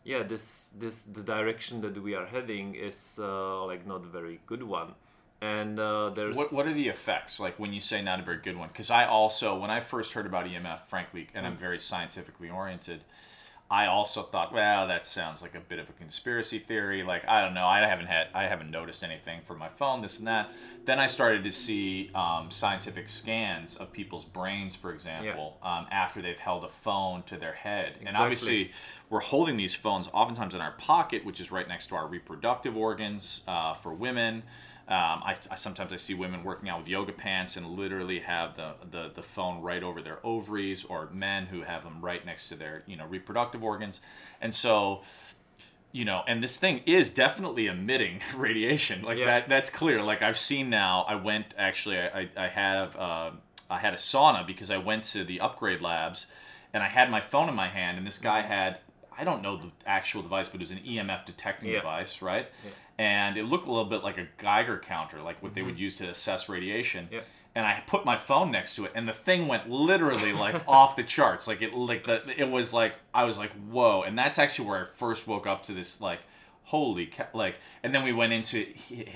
yeah, 0.04 0.22
this 0.22 0.70
this 0.78 1.04
the 1.04 1.22
direction 1.22 1.80
that 1.80 2.00
we 2.00 2.14
are 2.14 2.26
heading 2.26 2.76
is 2.76 3.18
uh, 3.20 3.64
like 3.66 3.86
not 3.86 4.04
a 4.04 4.08
very 4.08 4.40
good 4.46 4.62
one. 4.62 4.94
And 5.42 5.80
uh, 5.80 6.10
there's 6.10 6.36
what, 6.36 6.52
what 6.52 6.66
are 6.66 6.72
the 6.72 6.88
effects 6.88 7.40
like 7.40 7.58
when 7.58 7.72
you 7.72 7.80
say 7.80 8.02
not 8.02 8.20
a 8.20 8.22
very 8.22 8.36
good 8.38 8.56
one? 8.56 8.68
Because 8.68 8.90
I 8.90 9.06
also 9.06 9.58
when 9.58 9.70
I 9.70 9.80
first 9.80 10.12
heard 10.12 10.26
about 10.26 10.46
EMF, 10.46 10.80
frankly, 10.86 11.28
and 11.34 11.46
I'm 11.46 11.56
mm. 11.56 11.60
very 11.60 11.78
scientifically 11.78 12.50
oriented, 12.50 13.00
I 13.72 13.86
also 13.86 14.22
thought, 14.22 14.52
well, 14.52 14.88
that 14.88 15.06
sounds 15.06 15.42
like 15.42 15.54
a 15.54 15.60
bit 15.60 15.78
of 15.78 15.88
a 15.88 15.92
conspiracy 15.92 16.58
theory. 16.58 17.04
Like, 17.04 17.26
I 17.28 17.40
don't 17.40 17.54
know. 17.54 17.66
I 17.66 17.78
haven't 17.86 18.06
had, 18.06 18.26
I 18.34 18.42
haven't 18.42 18.72
noticed 18.72 19.04
anything 19.04 19.42
from 19.44 19.58
my 19.58 19.68
phone, 19.68 20.02
this 20.02 20.18
and 20.18 20.26
that. 20.26 20.50
Then 20.84 20.98
I 20.98 21.06
started 21.06 21.44
to 21.44 21.52
see 21.52 22.10
um, 22.12 22.50
scientific 22.50 23.08
scans 23.08 23.76
of 23.76 23.92
people's 23.92 24.24
brains, 24.24 24.74
for 24.74 24.92
example, 24.92 25.58
yeah. 25.62 25.78
um, 25.78 25.86
after 25.92 26.20
they've 26.20 26.36
held 26.36 26.64
a 26.64 26.68
phone 26.68 27.22
to 27.24 27.36
their 27.36 27.52
head. 27.52 27.90
Exactly. 27.90 28.08
And 28.08 28.16
obviously, 28.16 28.70
we're 29.08 29.20
holding 29.20 29.56
these 29.56 29.76
phones 29.76 30.08
oftentimes 30.12 30.56
in 30.56 30.60
our 30.60 30.72
pocket, 30.72 31.24
which 31.24 31.40
is 31.40 31.52
right 31.52 31.68
next 31.68 31.86
to 31.90 31.94
our 31.94 32.08
reproductive 32.08 32.76
organs 32.76 33.42
uh, 33.46 33.74
for 33.74 33.94
women. 33.94 34.42
Um, 34.88 35.22
I, 35.24 35.36
I, 35.50 35.54
sometimes 35.54 35.92
I 35.92 35.96
see 35.96 36.14
women 36.14 36.42
working 36.42 36.68
out 36.68 36.80
with 36.80 36.88
yoga 36.88 37.12
pants 37.12 37.56
and 37.56 37.70
literally 37.70 38.18
have 38.20 38.56
the, 38.56 38.74
the, 38.90 39.12
the 39.14 39.22
phone 39.22 39.62
right 39.62 39.82
over 39.82 40.02
their 40.02 40.18
ovaries, 40.24 40.84
or 40.84 41.08
men 41.12 41.46
who 41.46 41.62
have 41.62 41.84
them 41.84 42.00
right 42.00 42.24
next 42.26 42.48
to 42.48 42.56
their 42.56 42.82
you 42.86 42.96
know 42.96 43.06
reproductive 43.06 43.62
organs, 43.62 44.00
and 44.40 44.52
so 44.52 45.02
you 45.92 46.04
know, 46.04 46.22
and 46.28 46.42
this 46.42 46.56
thing 46.56 46.82
is 46.86 47.08
definitely 47.08 47.66
emitting 47.66 48.20
radiation. 48.36 49.02
Like 49.02 49.18
yeah. 49.18 49.26
that 49.26 49.48
that's 49.48 49.70
clear. 49.70 50.02
Like 50.02 50.22
I've 50.22 50.38
seen 50.38 50.70
now. 50.70 51.04
I 51.08 51.16
went 51.16 51.54
actually. 51.58 51.98
I 51.98 52.28
I 52.36 52.48
have 52.48 52.96
uh, 52.96 53.30
I 53.68 53.78
had 53.78 53.94
a 53.94 53.98
sauna 53.98 54.46
because 54.46 54.70
I 54.70 54.78
went 54.78 55.04
to 55.04 55.24
the 55.24 55.40
upgrade 55.40 55.80
labs, 55.80 56.26
and 56.72 56.82
I 56.82 56.88
had 56.88 57.10
my 57.10 57.20
phone 57.20 57.48
in 57.48 57.54
my 57.54 57.68
hand, 57.68 57.98
and 57.98 58.06
this 58.06 58.18
guy 58.18 58.40
mm-hmm. 58.40 58.52
had 58.52 58.78
I 59.20 59.24
don't 59.24 59.42
know 59.42 59.58
the 59.58 59.70
actual 59.86 60.22
device, 60.22 60.48
but 60.48 60.60
it 60.60 60.64
was 60.64 60.70
an 60.70 60.78
EMF 60.78 61.26
detecting 61.26 61.68
yeah. 61.68 61.80
device, 61.80 62.22
right? 62.22 62.48
Yeah 62.64 62.70
and 63.00 63.38
it 63.38 63.46
looked 63.46 63.66
a 63.66 63.70
little 63.70 63.88
bit 63.88 64.04
like 64.04 64.18
a 64.18 64.26
Geiger 64.36 64.78
counter, 64.78 65.22
like 65.22 65.42
what 65.42 65.48
mm-hmm. 65.48 65.54
they 65.54 65.62
would 65.62 65.74
mm-hmm. 65.76 65.84
use 65.84 65.96
to 65.96 66.10
assess 66.10 66.50
radiation. 66.50 67.08
Yep. 67.10 67.24
And 67.54 67.64
I 67.64 67.82
put 67.86 68.04
my 68.04 68.18
phone 68.18 68.50
next 68.50 68.76
to 68.76 68.84
it, 68.84 68.92
and 68.94 69.08
the 69.08 69.14
thing 69.14 69.48
went 69.48 69.70
literally 69.70 70.34
like 70.34 70.62
off 70.68 70.96
the 70.96 71.02
charts. 71.02 71.46
Like 71.46 71.62
it, 71.62 71.72
like 71.72 72.04
the, 72.04 72.20
it 72.38 72.50
was 72.50 72.74
like 72.74 72.92
I 73.14 73.24
was 73.24 73.38
like, 73.38 73.52
whoa! 73.70 74.02
And 74.02 74.18
that's 74.18 74.38
actually 74.38 74.68
where 74.68 74.78
I 74.84 74.96
first 74.96 75.26
woke 75.26 75.46
up 75.46 75.62
to 75.64 75.72
this 75.72 75.98
like, 75.98 76.20
holy, 76.64 77.06
ca-, 77.06 77.28
like. 77.32 77.54
And 77.82 77.94
then 77.94 78.04
we 78.04 78.12
went 78.12 78.34
into 78.34 78.66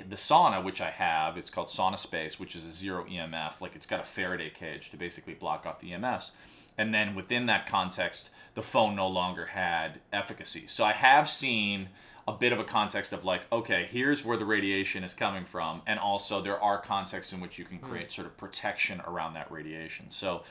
the 0.08 0.16
sauna, 0.16 0.64
which 0.64 0.80
I 0.80 0.90
have. 0.90 1.36
It's 1.36 1.50
called 1.50 1.68
Sauna 1.68 1.98
Space, 1.98 2.40
which 2.40 2.56
is 2.56 2.64
a 2.64 2.72
zero 2.72 3.04
EMF. 3.04 3.60
Like 3.60 3.76
it's 3.76 3.86
got 3.86 4.00
a 4.00 4.06
Faraday 4.06 4.48
cage 4.48 4.90
to 4.92 4.96
basically 4.96 5.34
block 5.34 5.66
off 5.66 5.80
the 5.80 5.90
EMFs. 5.90 6.30
And 6.76 6.92
then 6.92 7.14
within 7.14 7.46
that 7.46 7.68
context, 7.68 8.30
the 8.54 8.62
phone 8.62 8.96
no 8.96 9.08
longer 9.08 9.46
had 9.46 10.00
efficacy. 10.12 10.66
So 10.66 10.84
I 10.84 10.92
have 10.92 11.28
seen 11.28 11.88
a 12.26 12.32
bit 12.32 12.52
of 12.52 12.58
a 12.58 12.64
context 12.64 13.12
of 13.12 13.24
like, 13.24 13.42
okay, 13.52 13.86
here's 13.90 14.24
where 14.24 14.36
the 14.36 14.44
radiation 14.44 15.04
is 15.04 15.12
coming 15.12 15.44
from, 15.44 15.82
and 15.86 15.98
also 15.98 16.40
there 16.40 16.58
are 16.58 16.80
contexts 16.80 17.32
in 17.32 17.40
which 17.40 17.58
you 17.58 17.64
can 17.64 17.78
hmm. 17.78 17.86
create 17.86 18.12
sort 18.12 18.26
of 18.26 18.36
protection 18.36 19.02
around 19.06 19.34
that 19.34 19.50
radiation. 19.52 20.06
So, 20.08 20.42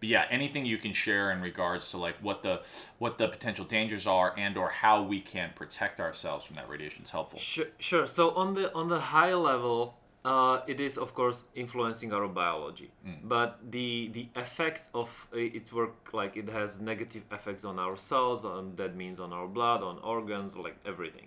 but 0.00 0.08
yeah, 0.08 0.26
anything 0.30 0.66
you 0.66 0.78
can 0.78 0.92
share 0.92 1.30
in 1.30 1.40
regards 1.40 1.90
to 1.92 1.98
like 1.98 2.16
what 2.20 2.42
the 2.42 2.62
what 2.98 3.16
the 3.18 3.28
potential 3.28 3.64
dangers 3.64 4.06
are 4.06 4.34
and 4.36 4.56
or 4.58 4.68
how 4.68 5.02
we 5.02 5.20
can 5.20 5.52
protect 5.54 6.00
ourselves 6.00 6.44
from 6.44 6.56
that 6.56 6.68
radiation 6.68 7.04
is 7.04 7.10
helpful. 7.10 7.38
Sure, 7.38 7.66
sure. 7.78 8.06
So 8.06 8.32
on 8.32 8.54
the 8.54 8.74
on 8.74 8.88
the 8.88 9.00
high 9.00 9.34
level, 9.34 9.94
uh, 10.24 10.60
it 10.68 10.78
is 10.80 10.96
of 10.98 11.14
course 11.14 11.44
influencing 11.54 12.12
our 12.12 12.28
biology, 12.28 12.90
but 13.24 13.58
the 13.72 14.08
the 14.12 14.28
effects 14.36 14.88
of 14.94 15.08
uh, 15.34 15.38
its 15.58 15.72
work, 15.72 16.12
like 16.12 16.36
it 16.36 16.48
has 16.48 16.80
negative 16.80 17.24
effects 17.32 17.64
on 17.64 17.78
our 17.78 17.96
cells, 17.96 18.44
on 18.44 18.76
that 18.76 18.94
means 18.96 19.18
on 19.18 19.32
our 19.32 19.48
blood, 19.48 19.82
on 19.82 19.98
organs, 19.98 20.56
like 20.56 20.76
everything. 20.86 21.26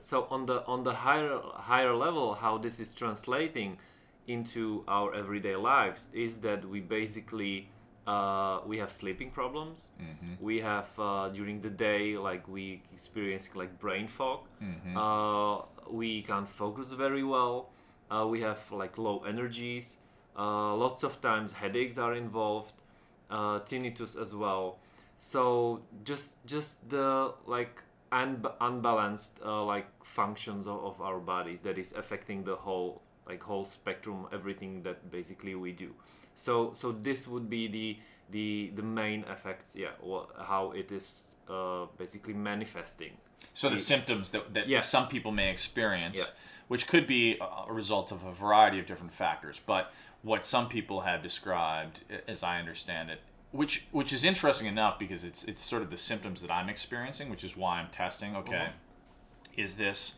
So 0.00 0.26
on 0.30 0.46
the 0.46 0.64
on 0.66 0.82
the 0.82 0.92
higher 0.92 1.38
higher 1.70 1.94
level, 1.94 2.34
how 2.34 2.58
this 2.58 2.80
is 2.80 2.92
translating 2.92 3.78
into 4.26 4.84
our 4.88 5.14
everyday 5.14 5.56
lives 5.56 6.08
is 6.12 6.38
that 6.38 6.64
we 6.64 6.80
basically 6.80 7.68
uh, 8.06 8.58
we 8.66 8.76
have 8.78 8.90
sleeping 8.90 9.30
problems. 9.30 9.90
We 10.40 10.58
have 10.60 10.88
uh, 10.98 11.28
during 11.28 11.60
the 11.60 11.70
day, 11.70 12.16
like 12.16 12.46
we 12.48 12.82
experience 12.92 13.48
like 13.54 13.78
brain 13.78 14.08
fog. 14.08 14.40
Uh, 14.96 15.62
we 15.90 16.22
can't 16.22 16.48
focus 16.48 16.90
very 16.92 17.22
well. 17.22 17.70
Uh, 18.12 18.26
we 18.26 18.40
have 18.40 18.60
like 18.70 18.98
low 18.98 19.24
energies. 19.26 19.96
Uh, 20.38 20.74
lots 20.74 21.02
of 21.02 21.20
times 21.20 21.52
headaches 21.52 21.98
are 21.98 22.14
involved, 22.14 22.74
uh, 23.30 23.60
tinnitus 23.60 24.20
as 24.20 24.34
well. 24.34 24.78
So 25.18 25.82
just 26.04 26.36
just 26.46 26.88
the 26.88 27.32
like 27.46 27.82
un- 28.10 28.44
unbalanced 28.60 29.38
uh, 29.44 29.64
like 29.64 29.86
functions 30.04 30.66
of, 30.66 30.84
of 30.84 31.00
our 31.00 31.20
bodies 31.20 31.62
that 31.62 31.78
is 31.78 31.92
affecting 31.92 32.44
the 32.44 32.56
whole 32.56 33.02
like 33.26 33.42
whole 33.42 33.64
spectrum, 33.64 34.26
everything 34.32 34.82
that 34.82 35.10
basically 35.10 35.54
we 35.54 35.72
do. 35.72 35.94
So 36.34 36.72
so 36.74 36.92
this 36.92 37.26
would 37.28 37.48
be 37.48 37.68
the 37.68 37.98
the 38.32 38.72
the 38.74 38.82
main 38.82 39.24
effects. 39.34 39.76
Yeah, 39.76 39.90
wha- 40.02 40.26
how 40.50 40.72
it 40.72 40.90
is 40.90 41.24
uh, 41.48 41.86
basically 41.98 42.34
manifesting. 42.34 43.12
So 43.54 43.68
the 43.68 43.78
symptoms 43.78 44.30
that, 44.30 44.54
that 44.54 44.68
Yeah. 44.68 44.80
some 44.82 45.08
people 45.08 45.32
may 45.32 45.50
experience, 45.50 46.18
Yeah. 46.18 46.24
which 46.68 46.86
could 46.86 47.06
be 47.06 47.38
a 47.40 47.44
a 47.68 47.72
result 47.72 48.10
of 48.12 48.24
a 48.24 48.32
variety 48.32 48.78
of 48.80 48.86
different 48.86 49.12
factors, 49.12 49.60
but 49.66 49.92
what 50.22 50.46
some 50.46 50.68
people 50.68 51.00
have 51.02 51.22
described, 51.22 52.02
as 52.28 52.42
I 52.42 52.58
understand 52.58 53.10
it, 53.10 53.20
which 53.50 53.86
which 53.90 54.12
is 54.12 54.24
interesting 54.24 54.66
enough 54.68 54.98
because 54.98 55.22
it's 55.24 55.44
it's 55.44 55.62
sort 55.62 55.82
of 55.82 55.90
the 55.90 55.96
symptoms 55.96 56.40
that 56.42 56.50
I'm 56.50 56.68
experiencing, 56.68 57.28
which 57.30 57.44
is 57.44 57.56
why 57.56 57.78
I'm 57.80 57.90
testing. 57.90 58.36
Okay, 58.36 58.70
is 59.56 59.74
this 59.76 60.14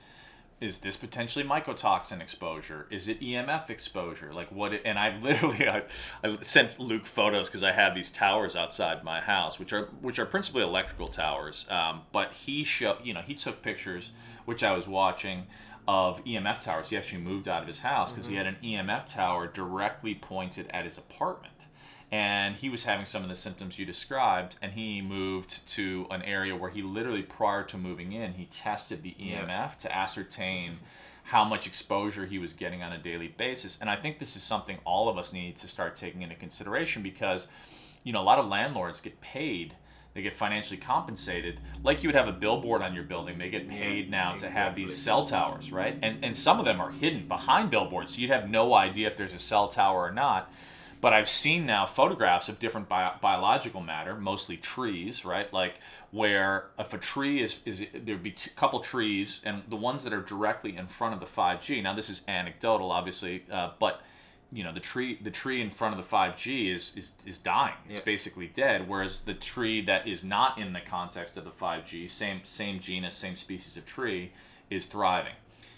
is 0.64 0.78
this 0.78 0.97
potentially 0.97 1.44
mycotoxin 1.44 2.23
exposure? 2.23 2.87
Is 2.90 3.06
it 3.06 3.21
EMF 3.21 3.68
exposure? 3.68 4.33
Like 4.33 4.50
what? 4.50 4.73
It, 4.73 4.83
and 4.85 4.99
I 4.99 5.16
literally 5.23 5.68
I, 5.68 5.83
I 6.23 6.37
sent 6.40 6.80
Luke 6.80 7.06
photos 7.06 7.49
because 7.49 7.62
I 7.62 7.73
have 7.73 7.94
these 7.94 8.11
towers 8.11 8.56
outside 8.56 9.04
my 9.04 9.21
house, 9.21 9.59
which 9.59 9.73
are 9.73 9.87
which 10.00 10.18
are 10.18 10.26
principally 10.26 10.62
electrical 10.62 11.09
towers. 11.09 11.66
Um, 11.68 12.02
but 12.12 12.33
he 12.33 12.64
show 12.64 12.97
you 13.04 13.12
know 13.12 13.21
he 13.21 13.35
took 13.35 13.62
pictures, 13.62 14.11
which 14.47 14.64
I 14.64 14.73
was 14.73 14.88
watching 14.88 15.47
of 15.87 16.25
EMF 16.25 16.61
towers. 16.61 16.88
He 16.88 16.97
actually 16.97 17.21
moved 17.21 17.47
out 17.47 17.61
of 17.61 17.68
his 17.68 17.80
house 17.80 18.11
because 18.11 18.26
he 18.26 18.37
had 18.37 18.47
an 18.47 18.56
EMF 18.64 19.04
tower 19.04 19.47
directly 19.47 20.14
pointed 20.14 20.66
at 20.71 20.85
his 20.85 20.97
apartment 20.97 21.52
and 22.14 22.54
he 22.54 22.68
was 22.68 22.85
having 22.85 23.04
some 23.04 23.25
of 23.25 23.28
the 23.28 23.35
symptoms 23.35 23.76
you 23.76 23.85
described 23.85 24.54
and 24.62 24.71
he 24.75 25.02
moved 25.02 25.66
to 25.66 26.06
an 26.11 26.23
area 26.23 26.54
where 26.54 26.71
he 26.71 26.80
literally 26.80 27.23
prior 27.23 27.64
to 27.64 27.76
moving 27.76 28.12
in 28.12 28.35
he 28.35 28.44
tested 28.44 29.02
the 29.02 29.16
emf 29.18 29.76
to 29.76 29.92
ascertain 29.92 30.78
how 31.25 31.42
much 31.42 31.66
exposure 31.66 32.25
he 32.26 32.38
was 32.38 32.52
getting 32.52 32.83
on 32.83 32.92
a 32.92 32.99
daily 32.99 33.26
basis. 33.26 33.76
And 33.80 33.90
i 33.90 33.97
think 33.97 34.21
this 34.21 34.37
is 34.37 34.44
something 34.44 34.78
all 34.85 35.09
of 35.09 35.18
us 35.18 35.33
need 35.33 35.56
to 35.56 35.66
start 35.66 35.97
taking 35.97 36.23
into 36.23 36.37
consideration 36.37 37.02
because 37.02 37.49
you 38.04 38.12
know 38.12 38.23
a 38.23 38.28
lot 38.30 38.38
of 38.38 38.47
landlords 38.47 39.00
get 39.00 39.21
paid 39.21 39.75
they 40.12 40.23
get 40.23 40.33
financially 40.33 40.78
compensated. 40.78 41.59
Like 41.83 42.04
you 42.04 42.09
would 42.09 42.14
have 42.14 42.28
a 42.28 42.33
billboard 42.33 42.83
on 42.83 42.94
your 42.94 43.02
building 43.02 43.37
they 43.37 43.50
get 43.50 43.68
paid 43.68 44.09
now 44.09 44.37
to 44.37 44.49
have 44.49 44.76
these 44.76 44.97
cell 44.97 45.26
towers 45.26 45.73
right? 45.73 45.99
And 46.00 46.25
and 46.25 46.37
some 46.37 46.61
of 46.61 46.64
them 46.64 46.80
are 46.80 46.92
hidden 46.92 47.26
behind 47.26 47.71
billboards 47.71 48.14
so 48.14 48.21
you'd 48.21 48.30
have 48.30 48.49
no 48.49 48.73
idea 48.73 49.09
if 49.09 49.16
there's 49.16 49.33
a 49.33 49.40
cell 49.40 49.66
tower 49.66 50.02
or 50.02 50.12
not 50.12 50.52
but 51.04 51.12
I've 51.12 51.28
seen 51.28 51.66
now 51.66 51.84
photographs 51.84 52.49
of 52.49 52.58
different 52.58 52.88
bio- 52.88 53.12
biological 53.20 53.82
matter, 53.82 54.16
mostly 54.16 54.56
trees, 54.56 55.23
right? 55.23 55.52
Like 55.52 55.75
where 56.12 56.68
if 56.78 56.94
a 56.94 56.99
tree 56.99 57.42
is 57.42 57.58
is 57.66 57.84
there'd 57.92 58.23
be 58.23 58.30
a 58.46 58.49
couple 58.58 58.80
trees, 58.80 59.42
and 59.44 59.64
the 59.68 59.76
ones 59.76 60.02
that 60.04 60.14
are 60.14 60.23
directly 60.23 60.78
in 60.78 60.87
front 60.87 61.12
of 61.12 61.20
the 61.20 61.26
5G. 61.26 61.82
Now 61.82 61.92
this 61.92 62.08
is 62.08 62.23
anecdotal, 62.26 62.90
obviously, 62.90 63.44
uh, 63.52 63.73
but 63.78 64.00
you 64.50 64.64
know 64.64 64.73
the 64.73 64.80
tree 64.80 65.18
the 65.23 65.30
tree 65.30 65.61
in 65.61 65.68
front 65.70 65.94
of 65.94 66.02
the 66.02 66.11
5G 66.16 66.75
is 66.75 66.92
is, 66.96 67.12
is 67.26 67.37
dying. 67.37 67.75
It's 67.87 67.99
Yeah. 67.99 68.04
basically 68.06 68.46
dead. 68.46 68.88
Whereas 68.88 69.20
the 69.20 69.34
tree 69.34 69.82
that 69.82 70.08
is 70.08 70.25
not 70.25 70.56
in 70.56 70.73
the 70.73 70.80
context 70.80 71.37
of 71.37 71.44
the 71.44 71.50
5G, 71.50 72.08
same 72.08 72.40
same 72.44 72.80
genus, 72.80 73.14
same 73.14 73.37
species 73.37 73.76
of 73.76 73.84
tree, 73.84 74.32
is 74.70 74.87
thriving. 74.87 75.34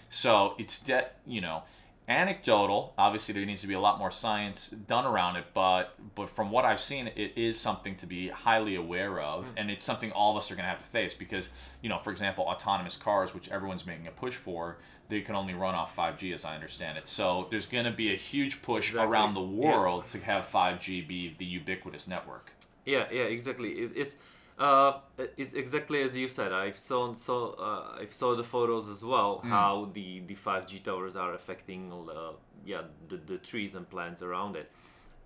So 0.07 0.55
it's 0.57 0.79
dead. 0.79 1.09
you 1.25 1.41
know 1.41 1.63
anecdotal. 2.07 2.93
Obviously, 2.97 3.33
there 3.33 3.45
needs 3.45 3.61
to 3.61 3.67
be 3.67 3.73
a 3.73 3.79
lot 3.79 3.99
more 3.99 4.11
science 4.11 4.69
done 4.69 5.05
around 5.05 5.35
it, 5.35 5.45
but 5.53 5.95
but 6.15 6.29
from 6.29 6.51
what 6.51 6.65
I've 6.65 6.79
seen, 6.79 7.07
it 7.15 7.33
is 7.35 7.59
something 7.59 7.95
to 7.97 8.05
be 8.05 8.29
highly 8.29 8.75
aware 8.75 9.19
of, 9.19 9.45
hmm. 9.45 9.51
and 9.57 9.69
it's 9.71 9.83
something 9.83 10.11
all 10.11 10.31
of 10.31 10.37
us 10.37 10.49
are 10.51 10.55
going 10.55 10.63
to 10.65 10.69
have 10.69 10.79
to 10.83 10.89
face 10.89 11.13
because 11.13 11.49
you 11.81 11.89
know, 11.89 11.97
for 11.97 12.11
example, 12.11 12.45
autonomous 12.45 12.95
cars, 12.97 13.33
which 13.33 13.49
everyone's 13.49 13.85
making 13.85 14.07
a 14.07 14.11
push 14.11 14.35
for. 14.35 14.77
They 15.09 15.21
can 15.21 15.35
only 15.35 15.53
run 15.53 15.73
off 15.73 15.95
5G, 15.95 16.33
as 16.33 16.43
I 16.43 16.53
understand 16.53 16.97
it. 16.97 17.07
So 17.07 17.47
there's 17.49 17.65
going 17.65 17.85
to 17.85 17.91
be 17.93 18.13
a 18.13 18.17
huge 18.17 18.61
push 18.61 18.89
Exactly. 18.89 19.09
around 19.09 19.35
the 19.35 19.39
Yeah. 19.41 19.69
world 19.69 20.07
to 20.07 20.19
have 20.19 20.45
5G 20.51 21.07
be 21.07 21.33
the 21.37 21.45
ubiquitous 21.45 22.09
network. 22.09 22.51
Yeah, 22.85 23.05
yeah, 23.09 23.23
exactly. 23.23 23.69
It, 23.69 23.91
it's 23.95 24.17
uh, 24.57 24.99
it's 25.37 25.53
exactly 25.53 26.01
as 26.01 26.15
you 26.15 26.27
said. 26.27 26.51
I've 26.51 26.77
saw 26.77 27.13
so 27.13 27.55
uh, 27.59 27.99
I've 28.01 28.13
saw 28.13 28.35
the 28.35 28.43
photos 28.43 28.87
as 28.87 29.03
well. 29.03 29.41
How 29.43 29.89
the 29.93 30.21
the 30.21 30.35
five 30.35 30.67
G 30.67 30.79
towers 30.79 31.15
are 31.15 31.33
affecting 31.33 31.91
uh, 31.91 32.31
yeah 32.65 32.81
the, 33.09 33.17
the 33.17 33.37
trees 33.37 33.75
and 33.75 33.89
plants 33.89 34.21
around 34.21 34.55
it, 34.55 34.71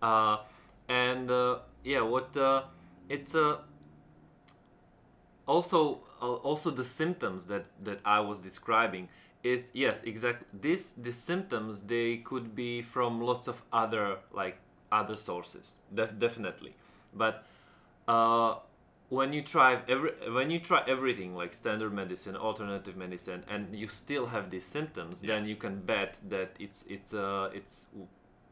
uh, 0.01 0.37
and 0.89 1.31
uh, 1.31 1.59
yeah, 1.83 2.01
what 2.01 2.35
uh, 2.35 2.63
it's 3.09 3.33
uh, 3.35 3.57
also 5.47 5.99
uh, 6.21 6.33
also 6.33 6.69
the 6.69 6.83
symptoms 6.83 7.45
that 7.45 7.65
that 7.83 7.99
I 8.05 8.19
was 8.19 8.39
describing 8.39 9.07
is 9.43 9.63
yes 9.73 10.03
exactly 10.03 10.47
this 10.53 10.91
the 10.91 11.11
symptoms 11.11 11.81
they 11.81 12.17
could 12.17 12.55
be 12.55 12.81
from 12.81 13.21
lots 13.21 13.47
of 13.47 13.61
other 13.73 14.17
like 14.33 14.57
other 14.91 15.15
sources 15.15 15.79
def- 15.93 16.19
definitely 16.19 16.75
but 17.15 17.43
uh, 18.07 18.55
when 19.11 19.33
you 19.33 19.41
try 19.41 19.77
every 19.89 20.11
when 20.31 20.49
you 20.49 20.59
try 20.59 20.81
everything 20.87 21.35
like 21.35 21.53
standard 21.53 21.91
medicine 21.93 22.35
alternative 22.37 22.95
medicine 22.95 23.43
and 23.49 23.75
you 23.75 23.87
still 23.87 24.25
have 24.27 24.49
these 24.49 24.65
symptoms 24.65 25.19
then 25.19 25.45
you 25.45 25.57
can 25.57 25.75
bet 25.81 26.17
that 26.29 26.51
it's 26.59 26.85
it's 26.87 27.13
uh 27.13 27.49
it's 27.53 27.87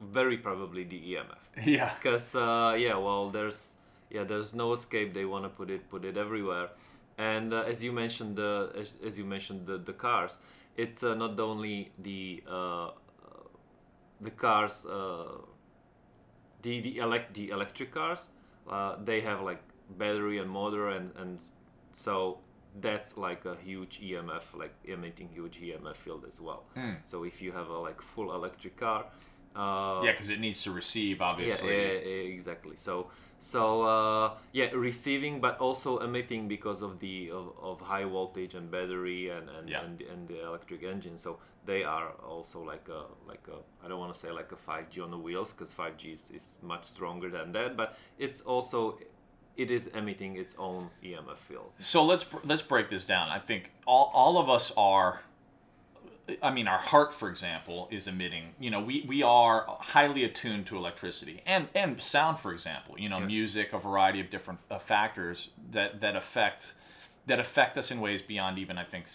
very 0.02 0.38
probably 0.38 0.84
the 0.84 1.00
EMF 1.14 1.44
Yeah. 1.66 1.92
because 1.96 2.36
uh, 2.36 2.76
yeah 2.78 2.98
well 2.98 3.30
there's 3.30 3.76
yeah 4.10 4.24
there's 4.26 4.54
no 4.54 4.74
escape. 4.74 5.14
They 5.14 5.26
want 5.26 5.46
to 5.46 5.50
put 5.50 5.70
it 5.70 5.90
put 5.90 6.04
it 6.06 6.18
everywhere. 6.18 6.70
And 7.18 7.54
uh, 7.54 7.64
as 7.72 7.84
you 7.84 7.92
mentioned 7.92 8.36
the 8.38 8.72
as, 8.78 8.96
as 9.06 9.18
you 9.18 9.26
mentioned 9.26 9.66
the, 9.68 9.78
the 9.78 9.94
cars 9.94 10.40
it's 10.78 11.04
uh, 11.04 11.16
not 11.16 11.40
only 11.40 11.92
the 12.00 12.44
uh, 12.50 12.90
the 14.22 14.32
cars 14.32 14.86
uh, 14.86 15.26
the 16.62 16.82
the, 16.82 16.98
elect, 16.98 17.34
the 17.34 17.50
electric 17.50 17.92
cars 17.94 18.30
uh, 18.70 18.96
they 19.04 19.22
have 19.22 19.42
like 19.42 19.62
battery 19.98 20.38
and 20.40 20.50
motor 20.50 20.90
and 20.90 21.12
and 21.18 21.42
so 21.94 22.38
that's 22.82 23.18
like 23.18 23.46
a 23.46 23.56
huge 23.64 24.00
EMF 24.02 24.44
like 24.56 24.74
emitting 24.86 25.30
huge 25.34 25.60
EMF 25.60 25.96
field 25.96 26.24
as 26.28 26.40
well 26.40 26.64
so 27.04 27.24
if 27.24 27.42
you 27.42 27.52
have 27.52 27.70
a 27.70 27.78
like 27.78 28.02
full 28.02 28.34
electric 28.34 28.78
car 28.78 29.06
uh, 29.56 30.04
Yeah, 30.06 30.12
because 30.12 30.30
it 30.30 30.40
needs 30.40 30.62
to 30.64 30.72
receive, 30.72 31.22
obviously. 31.24 31.76
yeah, 31.76 31.92
yeah, 31.94 32.00
yeah, 32.06 32.34
exactly. 32.36 32.76
So, 32.78 33.10
so 33.40 33.82
uh, 33.82 34.34
yeah, 34.54 34.70
receiving, 34.76 35.42
but 35.42 35.58
also 35.58 35.98
emitting 35.98 36.48
because 36.48 36.84
of 36.84 37.00
the 37.00 37.32
of, 37.32 37.54
of 37.60 37.82
high 37.82 38.06
voltage 38.06 38.54
and 38.54 38.70
battery 38.70 39.30
and 39.30 39.50
and, 39.50 39.68
Yeah. 39.68 39.84
and, 39.84 40.02
and 40.02 40.28
the 40.28 40.46
electric 40.46 40.84
engine. 40.84 41.18
So 41.18 41.40
they 41.66 41.84
are 41.84 42.10
also 42.34 42.62
like 42.62 42.88
a 42.90 43.06
like 43.28 43.46
a 43.48 43.58
I 43.84 43.88
don't 43.90 44.00
want 44.00 44.14
to 44.14 44.20
say 44.20 44.32
like 44.32 44.52
a 44.52 44.56
5G 44.56 45.04
on 45.04 45.10
the 45.10 45.18
wheels 45.18 45.52
because 45.52 45.74
5G 45.74 46.14
is, 46.14 46.32
is 46.32 46.58
much 46.62 46.84
stronger 46.84 47.30
than 47.32 47.52
that, 47.54 47.76
but 47.76 47.98
it's 48.20 48.42
also 48.42 49.00
it 49.60 49.70
is 49.70 49.88
emitting 49.88 50.36
its 50.38 50.56
own 50.58 50.90
EMF 51.04 51.38
field. 51.48 51.72
So 51.78 52.04
let's 52.06 52.26
let's 52.44 52.62
break 52.62 52.90
this 52.90 53.04
down. 53.06 53.30
I 53.30 53.40
think 53.40 53.72
all, 53.86 54.10
all 54.14 54.38
of 54.38 54.50
us 54.50 54.72
are. 54.78 55.22
I 56.44 56.52
mean, 56.52 56.68
our 56.68 56.78
heart, 56.78 57.12
for 57.14 57.28
example, 57.28 57.88
is 57.92 58.08
emitting. 58.08 58.54
You 58.60 58.70
know, 58.70 58.80
we, 58.80 59.04
we 59.08 59.24
are 59.24 59.66
highly 59.80 60.24
attuned 60.24 60.68
to 60.68 60.78
electricity 60.78 61.42
and 61.46 61.68
and 61.74 62.00
sound, 62.02 62.38
for 62.38 62.52
example. 62.54 63.00
You 63.00 63.10
know, 63.10 63.18
Yeah. 63.20 63.26
music, 63.26 63.74
a 63.74 63.80
variety 63.80 64.20
of 64.22 64.30
different 64.30 64.60
uh, 64.70 64.78
factors 64.78 65.50
that 65.72 66.02
that 66.02 66.16
affect 66.16 66.76
that 67.26 67.40
affect 67.40 67.78
us 67.78 67.90
in 67.92 68.00
ways 68.00 68.22
beyond 68.22 68.58
even 68.60 68.78
I 68.78 68.84
think 68.86 69.06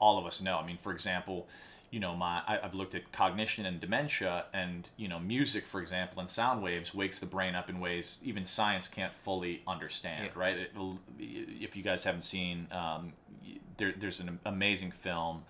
all 0.00 0.18
of 0.18 0.26
us 0.26 0.40
know. 0.40 0.58
I 0.58 0.66
mean, 0.66 0.78
for 0.82 0.92
example, 0.92 1.46
you 1.90 2.00
know, 2.00 2.14
my 2.14 2.42
I, 2.46 2.58
I've 2.62 2.74
looked 2.74 2.94
at 2.94 3.12
cognition 3.12 3.66
and 3.66 3.80
dementia, 3.80 4.46
and 4.52 4.88
you 4.96 5.08
know, 5.08 5.18
music, 5.18 5.66
for 5.66 5.80
example, 5.80 6.20
and 6.20 6.28
sound 6.28 6.62
waves 6.62 6.94
wakes 6.94 7.18
the 7.18 7.26
brain 7.26 7.54
up 7.54 7.68
in 7.70 7.80
ways 7.80 8.18
even 8.22 8.44
science 8.44 8.88
can't 8.88 9.12
fully 9.24 9.62
understand. 9.66 10.30
Yeah. 10.34 10.40
Right? 10.40 10.58
It'll, 10.72 10.98
if 11.18 11.76
you 11.76 11.82
guys 11.82 12.04
haven't 12.04 12.24
seen, 12.24 12.68
um, 12.70 13.12
there, 13.76 13.94
there's 13.96 14.20
an 14.20 14.38
amazing 14.44 14.90
film 14.90 15.44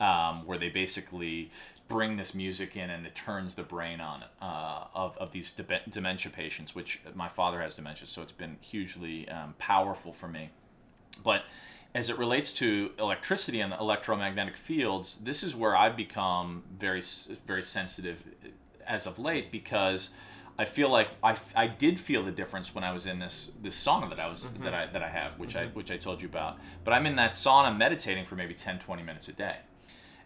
um, 0.00 0.46
where 0.46 0.58
they 0.58 0.70
basically 0.70 1.50
bring 1.88 2.16
this 2.16 2.34
music 2.34 2.76
in 2.76 2.88
and 2.88 3.04
it 3.04 3.14
turns 3.14 3.54
the 3.54 3.62
brain 3.62 4.00
on 4.00 4.24
uh, 4.40 4.84
of, 4.94 5.16
of 5.18 5.32
these 5.32 5.52
debe- 5.52 5.90
dementia 5.90 6.30
patients, 6.30 6.74
which 6.74 7.00
my 7.14 7.28
father 7.28 7.60
has 7.60 7.74
dementia, 7.74 8.06
so 8.06 8.22
it's 8.22 8.32
been 8.32 8.56
hugely 8.60 9.28
um, 9.28 9.54
powerful 9.58 10.12
for 10.12 10.28
me. 10.28 10.50
But 11.22 11.42
as 11.94 12.08
it 12.08 12.18
relates 12.18 12.52
to 12.52 12.92
electricity 12.98 13.60
and 13.60 13.72
electromagnetic 13.72 14.56
fields, 14.56 15.18
this 15.22 15.42
is 15.42 15.56
where 15.56 15.76
I've 15.76 15.96
become 15.96 16.62
very, 16.78 17.02
very 17.46 17.62
sensitive 17.62 18.22
as 18.86 19.06
of 19.06 19.18
late 19.18 19.50
because 19.50 20.10
I 20.58 20.66
feel 20.66 20.90
like 20.90 21.08
I, 21.22 21.36
I 21.56 21.66
did 21.66 21.98
feel 21.98 22.22
the 22.22 22.30
difference 22.30 22.74
when 22.74 22.84
I 22.84 22.92
was 22.92 23.06
in 23.06 23.18
this 23.18 23.50
this 23.62 23.82
sauna 23.82 24.10
that 24.10 24.20
I 24.20 24.28
was 24.28 24.44
mm-hmm. 24.44 24.64
that 24.64 24.74
I 24.74 24.86
that 24.86 25.02
I 25.02 25.08
have, 25.08 25.38
which 25.38 25.56
I 25.56 25.64
mm-hmm. 25.64 25.74
which 25.74 25.90
I 25.90 25.96
told 25.96 26.20
you 26.22 26.28
about. 26.28 26.58
But 26.84 26.92
I'm 26.92 27.06
in 27.06 27.16
that 27.16 27.32
sauna 27.32 27.76
meditating 27.76 28.24
for 28.24 28.36
maybe 28.36 28.54
10, 28.54 28.78
20 28.78 29.02
minutes 29.02 29.28
a 29.28 29.32
day. 29.32 29.56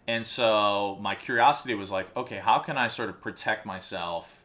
And 0.07 0.25
so 0.25 0.97
my 1.01 1.15
curiosity 1.15 1.73
was 1.73 1.89
like, 1.89 2.15
okay, 2.15 2.37
how 2.37 2.59
can 2.59 2.77
I 2.77 2.87
sort 2.87 3.09
of 3.09 3.21
protect 3.21 3.65
myself 3.65 4.43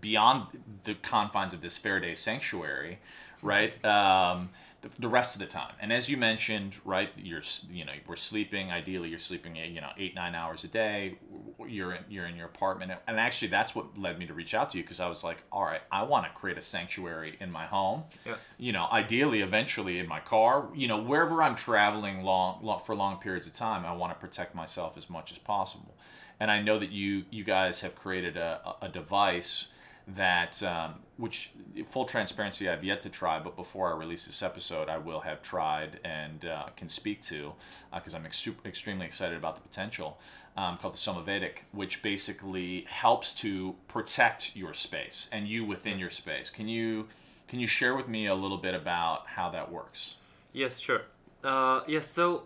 beyond 0.00 0.46
the 0.84 0.94
confines 0.94 1.52
of 1.52 1.60
this 1.60 1.76
Faraday 1.76 2.14
sanctuary, 2.14 3.00
right? 3.42 3.74
Mm-hmm. 3.82 4.38
Um, 4.38 4.50
the, 4.98 5.08
rest 5.08 5.34
of 5.34 5.40
the 5.40 5.46
time. 5.46 5.72
And 5.80 5.92
as 5.92 6.08
you 6.08 6.16
mentioned, 6.16 6.76
right, 6.84 7.10
you're 7.16 7.42
you 7.70 7.84
know 7.84 7.92
we're 8.06 8.16
sleeping. 8.16 8.70
Ideally, 8.70 9.08
you're 9.08 9.18
sleeping 9.18 9.56
you 9.56 9.80
know 9.80 9.90
eight 9.98 10.14
nine 10.14 10.34
hours 10.34 10.64
a 10.64 10.68
day. 10.68 11.18
You're 11.66 11.94
in, 11.94 12.04
you're 12.08 12.26
in 12.26 12.36
your 12.36 12.46
apartment, 12.46 12.92
and 13.06 13.18
actually 13.18 13.48
that's 13.48 13.74
what 13.74 13.96
led 13.98 14.18
me 14.18 14.26
to 14.26 14.34
reach 14.34 14.54
out 14.54 14.70
to 14.70 14.78
you 14.78 14.84
because 14.84 15.00
I 15.00 15.08
was 15.08 15.24
like, 15.24 15.38
all 15.52 15.64
right, 15.64 15.80
I 15.90 16.02
want 16.02 16.26
to 16.26 16.32
create 16.32 16.58
a 16.58 16.62
sanctuary 16.62 17.36
in 17.40 17.50
my 17.50 17.66
home. 17.66 18.04
Yeah. 18.26 18.36
You 18.58 18.72
know, 18.72 18.86
ideally, 18.90 19.40
eventually 19.40 19.98
in 19.98 20.08
my 20.08 20.20
car. 20.20 20.68
You 20.74 20.88
know, 20.88 21.00
wherever 21.00 21.42
I'm 21.42 21.54
traveling 21.54 22.22
long, 22.22 22.60
long 22.62 22.80
for 22.80 22.94
long 22.94 23.18
periods 23.18 23.46
of 23.46 23.52
time, 23.52 23.84
I 23.84 23.92
want 23.92 24.12
to 24.12 24.18
protect 24.18 24.54
myself 24.54 24.96
as 24.96 25.08
much 25.08 25.32
as 25.32 25.38
possible. 25.38 25.94
And 26.40 26.50
I 26.50 26.60
know 26.60 26.78
that 26.78 26.90
you 26.90 27.24
you 27.30 27.44
guys 27.44 27.80
have 27.80 27.94
created 27.94 28.36
a 28.36 28.74
a 28.82 28.88
device 28.88 29.66
that 30.06 30.62
um, 30.62 30.96
which 31.16 31.50
full 31.86 32.04
transparency 32.04 32.68
I've 32.68 32.84
yet 32.84 33.00
to 33.02 33.08
try, 33.08 33.38
but 33.38 33.56
before 33.56 33.92
I 33.92 33.96
release 33.96 34.26
this 34.26 34.42
episode, 34.42 34.88
I 34.88 34.98
will 34.98 35.20
have 35.20 35.42
tried 35.42 36.00
and 36.04 36.44
uh, 36.44 36.66
can 36.76 36.88
speak 36.88 37.22
to 37.22 37.52
because 37.92 38.14
I'm 38.14 38.26
ex- 38.26 38.48
extremely 38.66 39.06
excited 39.06 39.36
about 39.36 39.56
the 39.56 39.62
potential. 39.62 40.18
Um, 40.56 40.78
called 40.78 40.94
the 40.94 40.98
Somavedic, 40.98 41.64
which 41.72 42.00
basically 42.00 42.84
helps 42.88 43.32
to 43.40 43.74
protect 43.88 44.54
your 44.54 44.72
space 44.72 45.28
and 45.32 45.48
you 45.48 45.64
within 45.64 45.98
your 45.98 46.10
space. 46.10 46.48
Can 46.48 46.68
you 46.68 47.08
can 47.48 47.58
you 47.58 47.66
share 47.66 47.96
with 47.96 48.06
me 48.08 48.26
a 48.26 48.34
little 48.34 48.58
bit 48.58 48.74
about 48.74 49.26
how 49.26 49.50
that 49.50 49.72
works? 49.72 50.14
Yes, 50.52 50.78
sure. 50.78 51.02
Uh, 51.42 51.80
yes, 51.88 52.06
so 52.06 52.44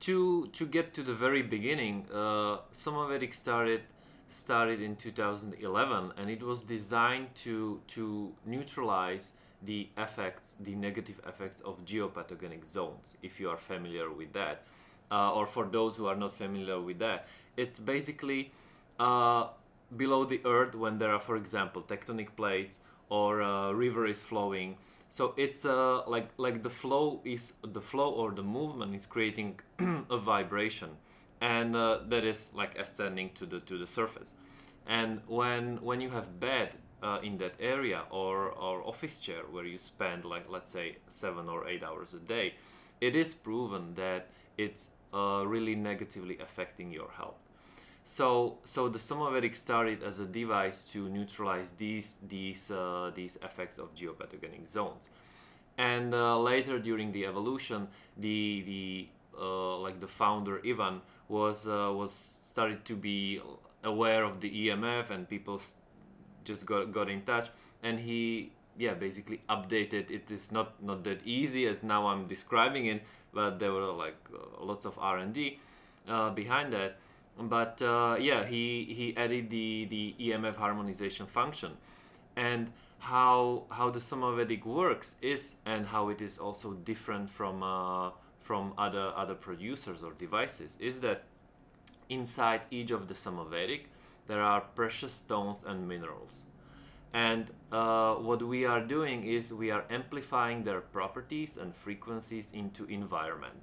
to 0.00 0.48
to 0.54 0.66
get 0.66 0.92
to 0.94 1.02
the 1.04 1.14
very 1.14 1.42
beginning, 1.42 2.06
uh, 2.12 2.58
Somavedic 2.72 3.32
started 3.32 3.82
started 4.28 4.80
in 4.80 4.96
2011, 4.96 6.12
and 6.16 6.30
it 6.30 6.42
was 6.42 6.62
designed 6.62 7.34
to 7.36 7.80
to 7.88 8.32
neutralize 8.44 9.32
the 9.62 9.88
effects, 9.96 10.54
the 10.60 10.74
negative 10.74 11.20
effects 11.26 11.60
of 11.60 11.84
geopathogenic 11.84 12.64
zones. 12.64 13.16
If 13.22 13.40
you 13.40 13.50
are 13.50 13.56
familiar 13.56 14.10
with 14.10 14.32
that, 14.34 14.62
uh, 15.10 15.32
or 15.32 15.46
for 15.46 15.64
those 15.64 15.96
who 15.96 16.06
are 16.06 16.16
not 16.16 16.32
familiar 16.32 16.80
with 16.80 16.98
that, 16.98 17.26
it's 17.56 17.78
basically 17.78 18.52
uh, 18.98 19.48
below 19.96 20.24
the 20.24 20.40
earth 20.44 20.74
when 20.74 20.98
there 20.98 21.10
are, 21.10 21.20
for 21.20 21.36
example, 21.36 21.82
tectonic 21.82 22.34
plates 22.36 22.80
or 23.08 23.40
a 23.40 23.74
river 23.74 24.06
is 24.06 24.22
flowing. 24.22 24.76
So 25.08 25.34
it's 25.36 25.64
uh, 25.64 26.02
like 26.08 26.28
like 26.36 26.62
the 26.62 26.70
flow 26.70 27.20
is 27.24 27.54
the 27.62 27.80
flow 27.80 28.10
or 28.10 28.32
the 28.32 28.42
movement 28.42 28.94
is 28.94 29.06
creating 29.06 29.60
a 30.10 30.18
vibration, 30.18 30.90
and 31.40 31.76
uh, 31.76 32.00
that 32.08 32.24
is 32.24 32.50
like 32.54 32.78
ascending 32.78 33.30
to 33.34 33.46
the 33.46 33.60
to 33.60 33.78
the 33.78 33.86
surface. 33.86 34.34
And 34.86 35.20
when 35.26 35.78
when 35.82 36.00
you 36.00 36.10
have 36.10 36.40
bed 36.40 36.70
uh, 37.02 37.18
in 37.22 37.38
that 37.38 37.54
area 37.60 38.02
or 38.10 38.50
or 38.50 38.86
office 38.86 39.20
chair 39.20 39.42
where 39.50 39.64
you 39.64 39.78
spend 39.78 40.24
like 40.24 40.46
let's 40.48 40.72
say 40.72 40.96
seven 41.08 41.48
or 41.48 41.68
eight 41.68 41.82
hours 41.82 42.14
a 42.14 42.20
day, 42.20 42.54
it 43.00 43.14
is 43.16 43.34
proven 43.34 43.94
that 43.94 44.28
it's 44.56 44.88
uh, 45.12 45.42
really 45.46 45.74
negatively 45.74 46.38
affecting 46.38 46.92
your 46.92 47.10
health. 47.10 47.36
So, 48.04 48.58
so 48.64 48.88
the 48.88 48.98
Somavedic 48.98 49.56
started 49.56 50.04
as 50.04 50.20
a 50.20 50.26
device 50.26 50.88
to 50.92 51.08
neutralize 51.08 51.72
these 51.72 52.16
these 52.28 52.70
uh, 52.70 53.10
these 53.14 53.36
effects 53.42 53.78
of 53.78 53.94
geopathogenic 53.96 54.68
zones, 54.68 55.10
and 55.76 56.14
uh, 56.14 56.38
later 56.38 56.78
during 56.78 57.10
the 57.10 57.26
evolution, 57.26 57.88
the 58.16 58.62
the 58.64 59.08
uh, 59.40 59.78
like 59.78 60.00
the 60.00 60.06
founder 60.06 60.60
Ivan 60.66 61.00
was 61.28 61.66
uh, 61.66 61.92
was 61.92 62.40
started 62.42 62.84
to 62.86 62.94
be 62.96 63.40
aware 63.84 64.24
of 64.24 64.40
the 64.40 64.50
EMF, 64.50 65.10
and 65.10 65.28
people 65.28 65.60
just 66.44 66.66
got 66.66 66.92
got 66.92 67.08
in 67.08 67.22
touch, 67.22 67.48
and 67.82 67.98
he 67.98 68.52
yeah 68.78 68.94
basically 68.94 69.40
updated. 69.48 70.10
It 70.10 70.30
is 70.30 70.52
not 70.52 70.82
not 70.82 71.04
that 71.04 71.26
easy 71.26 71.66
as 71.66 71.82
now 71.82 72.06
I'm 72.06 72.26
describing 72.26 72.86
it, 72.86 73.02
but 73.32 73.58
there 73.58 73.72
were 73.72 73.92
like 73.92 74.16
uh, 74.32 74.64
lots 74.64 74.86
of 74.86 74.98
R 74.98 75.18
and 75.18 75.32
D 75.32 75.58
uh, 76.08 76.30
behind 76.30 76.72
that. 76.72 76.98
But 77.38 77.82
uh, 77.82 78.16
yeah 78.18 78.46
he 78.46 78.84
he 78.96 79.16
added 79.16 79.50
the 79.50 79.86
the 79.90 80.14
emf 80.32 80.56
harmonization 80.56 81.26
function. 81.26 81.72
And 82.36 82.72
how 82.98 83.64
how 83.70 83.90
the 83.90 83.98
somavedic 83.98 84.64
works 84.64 85.16
is 85.20 85.56
and 85.66 85.86
how 85.86 86.08
it 86.08 86.20
is 86.20 86.38
also 86.38 86.72
different 86.72 87.28
from 87.30 87.62
from 88.46 88.72
other 88.78 89.12
other 89.16 89.34
producers 89.34 90.02
or 90.02 90.12
devices 90.12 90.76
is 90.80 91.00
that 91.00 91.24
inside 92.08 92.60
each 92.70 92.92
of 92.92 93.08
the 93.08 93.14
Somavedic 93.14 93.82
there 94.28 94.42
are 94.42 94.60
precious 94.74 95.12
stones 95.12 95.64
and 95.66 95.88
minerals. 95.88 96.44
And 97.12 97.50
uh, 97.72 98.14
what 98.14 98.42
we 98.42 98.64
are 98.66 98.80
doing 98.80 99.24
is 99.24 99.52
we 99.52 99.70
are 99.70 99.84
amplifying 99.90 100.64
their 100.64 100.80
properties 100.80 101.56
and 101.56 101.74
frequencies 101.74 102.50
into 102.52 102.84
environment. 102.86 103.60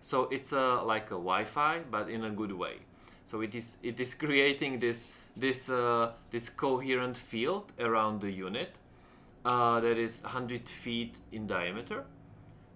So 0.00 0.22
it's 0.32 0.52
a, 0.52 0.82
like 0.82 1.06
a 1.06 1.20
wi-fi 1.28 1.80
but 1.90 2.08
in 2.08 2.24
a 2.24 2.30
good 2.30 2.52
way. 2.52 2.76
So 3.24 3.40
it 3.40 3.54
is 3.54 3.76
it 3.82 4.00
is 4.00 4.14
creating 4.24 4.80
this 4.80 5.06
this 5.36 5.70
uh, 5.70 6.12
this 6.30 6.48
coherent 6.48 7.16
field 7.16 7.72
around 7.78 8.20
the 8.20 8.30
unit 8.30 8.74
uh, 9.44 9.80
that 9.80 9.98
is 9.98 10.22
100 10.22 10.68
feet 10.68 11.18
in 11.32 11.46
diameter. 11.46 12.04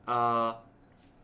Uh, 0.06 0.54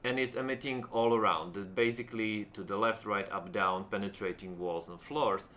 and 0.07 0.19
it's 0.19 0.37
emitting 0.37 0.85
all 0.93 1.15
around. 1.15 1.75
Basically 1.75 2.47
to 2.55 2.63
the 2.63 2.77
left 2.77 3.05
right 3.05 3.31
up 3.31 3.53
down 3.53 3.85
penetrating 3.91 4.59
walls 4.59 4.89
and 4.89 5.01
floors. 5.01 5.49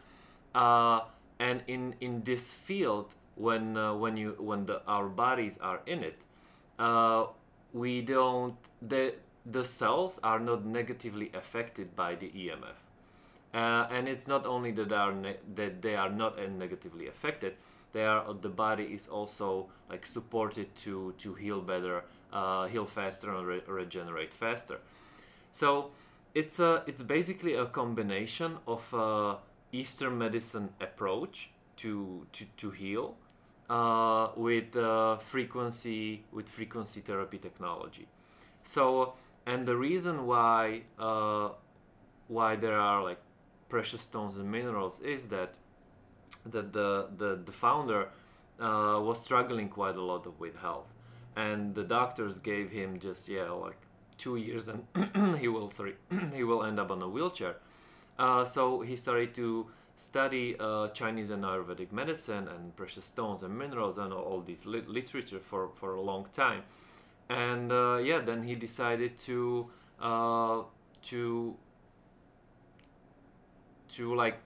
Uh, 0.55 1.01
and 1.39 1.63
in 1.67 1.95
in 2.01 2.21
this 2.23 2.51
field 2.51 3.13
when 3.35 3.77
uh, 3.77 3.93
when 3.93 4.17
you 4.17 4.35
when 4.39 4.65
the 4.65 4.81
our 4.85 5.07
bodies 5.07 5.57
are 5.62 5.79
in 5.85 6.03
it 6.03 6.21
uh, 6.77 7.25
we 7.73 8.01
don't 8.01 8.55
the 8.81 9.15
the 9.45 9.63
cells 9.63 10.19
are 10.23 10.39
not 10.39 10.65
negatively 10.65 11.31
affected 11.33 11.95
by 11.95 12.13
the 12.15 12.27
EMF 12.27 12.79
uh, 13.53 13.88
and 13.89 14.07
it's 14.07 14.27
not 14.27 14.45
only 14.45 14.71
that 14.71 14.89
they 14.89 14.95
are 14.95 15.13
ne- 15.13 15.38
that 15.55 15.81
they 15.81 15.95
are 15.95 16.09
not 16.09 16.38
negatively 16.51 17.07
affected 17.07 17.55
they 17.93 18.03
are 18.03 18.33
the 18.41 18.49
body 18.49 18.83
is 18.83 19.07
also 19.07 19.67
like 19.89 20.05
supported 20.05 20.75
to 20.75 21.13
to 21.17 21.33
heal 21.33 21.62
better 21.62 22.03
uh, 22.32 22.68
heal 22.68 22.86
faster 22.86 23.34
and 23.34 23.46
re- 23.48 23.63
regenerate 23.68 24.34
faster. 24.34 24.80
So 25.52 25.92
it's 26.34 26.60
a 26.60 26.84
it's 26.88 27.02
basically 27.02 27.56
a 27.56 27.65
combination 27.65 28.58
of 28.68 28.94
uh, 28.94 29.36
eastern 29.72 30.18
medicine 30.18 30.70
approach 30.80 31.50
to 31.78 32.28
to, 32.34 32.46
to 32.58 32.72
heal 32.72 33.15
uh, 33.70 34.30
with 34.36 34.76
uh, 34.76 35.18
frequency 35.18 36.24
with 36.32 36.50
frequency 36.50 37.02
therapy 37.02 37.38
technology. 37.38 38.08
So 38.63 39.13
and 39.46 39.65
the 39.65 39.76
reason 39.76 40.26
why 40.26 40.84
uh, 41.00 41.50
why 42.28 42.56
there 42.56 42.80
are 42.80 43.04
like 43.04 43.20
precious 43.70 44.02
stones 44.02 44.38
and 44.38 44.52
minerals 44.52 45.00
is 45.00 45.28
that 45.28 45.54
that 46.46 46.74
the 46.74 47.08
the, 47.18 47.39
the 47.44 47.52
founder 47.52 48.10
uh, 48.60 49.00
was 49.02 49.22
struggling 49.24 49.70
quite 49.70 49.96
a 49.96 50.02
lot 50.02 50.39
with 50.39 50.56
health 50.58 50.94
and 51.39 51.73
the 51.75 51.84
doctors 51.84 52.39
gave 52.39 52.69
him 52.71 52.99
just 52.99 53.30
yeah 53.30 53.49
like 53.52 53.82
two 54.17 54.36
years 54.36 54.67
and 54.67 55.38
he 55.43 55.47
will 55.47 55.69
sorry 55.69 55.95
he 56.34 56.43
will 56.43 56.63
end 56.63 56.80
up 56.80 56.91
on 56.91 57.02
a 57.02 57.10
wheelchair. 57.10 57.56
Uh, 58.17 58.43
so 58.43 58.82
he 58.82 58.95
started 58.97 59.34
to 59.34 59.67
study 59.95 60.56
uh, 60.60 60.88
Chinese 60.89 61.30
and 61.30 61.43
Ayurvedic 61.43 61.91
medicine 61.91 62.47
and 62.47 62.75
precious 62.75 63.06
stones 63.06 63.43
and 63.43 63.58
minerals 63.58 63.97
and 63.97 64.12
all, 64.13 64.41
this 64.45 64.65
lit- 64.65 64.89
literature 64.89 65.39
for, 65.39 65.69
for 65.69 65.95
a 65.95 66.02
long 66.02 66.25
time. 66.34 66.63
And 67.30 67.71
uh, 67.71 67.99
yeah, 68.04 68.19
then 68.19 68.43
he 68.43 68.56
decided 68.56 69.17
to 69.19 69.69
uh, 70.02 70.63
to 71.04 71.56
to 73.89 74.15
like 74.15 74.39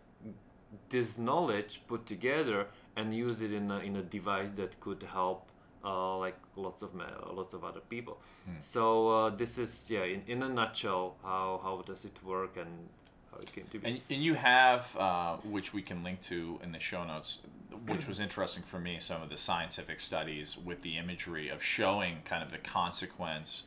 this 0.90 1.18
knowledge 1.18 1.82
put 1.88 2.06
together 2.06 2.68
and 2.96 3.14
use 3.16 3.42
it 3.42 3.52
in 3.52 3.72
a, 3.72 3.80
in 3.80 3.96
a 3.96 4.04
device 4.04 4.54
that 4.54 4.80
could 4.80 5.04
help 5.04 5.50
uh, 5.84 6.18
like 6.18 6.38
lots 6.56 6.82
of 6.82 6.92
lots 7.32 7.54
of 7.54 7.64
other 7.64 7.82
people. 7.82 8.18
So 8.60 9.10
uh, 9.10 9.30
this 9.30 9.58
is 9.58 9.88
yeah 9.90 10.04
in, 10.04 10.22
in 10.28 10.44
a 10.44 10.50
nutshell 10.50 11.16
how 11.24 11.60
how 11.64 11.82
does 11.86 12.06
it 12.06 12.18
work 12.24 12.58
and 12.58 12.90
how 13.34 13.40
it 13.40 13.54
came 13.54 13.66
to 13.72 13.80
be. 13.80 13.88
And, 13.88 14.02
and 14.10 14.24
you 14.24 14.36
have, 14.36 14.96
uh, 14.98 15.38
which 15.38 15.74
we 15.74 15.82
can 15.82 16.04
link 16.04 16.22
to 16.24 16.60
in 16.64 16.72
the 16.72 16.80
show 16.80 17.04
notes, 17.04 17.40
which 17.88 18.08
was 18.08 18.20
interesting 18.20 18.64
for 18.64 18.80
me, 18.80 18.98
some 19.00 19.22
of 19.22 19.30
the 19.30 19.38
scientific 19.38 20.00
studies 20.00 20.58
with 20.58 20.82
the 20.82 20.98
imagery 20.98 21.50
of 21.50 21.64
showing 21.64 22.18
kind 22.26 22.44
of 22.44 22.52
the 22.52 22.58
consequence. 22.58 23.64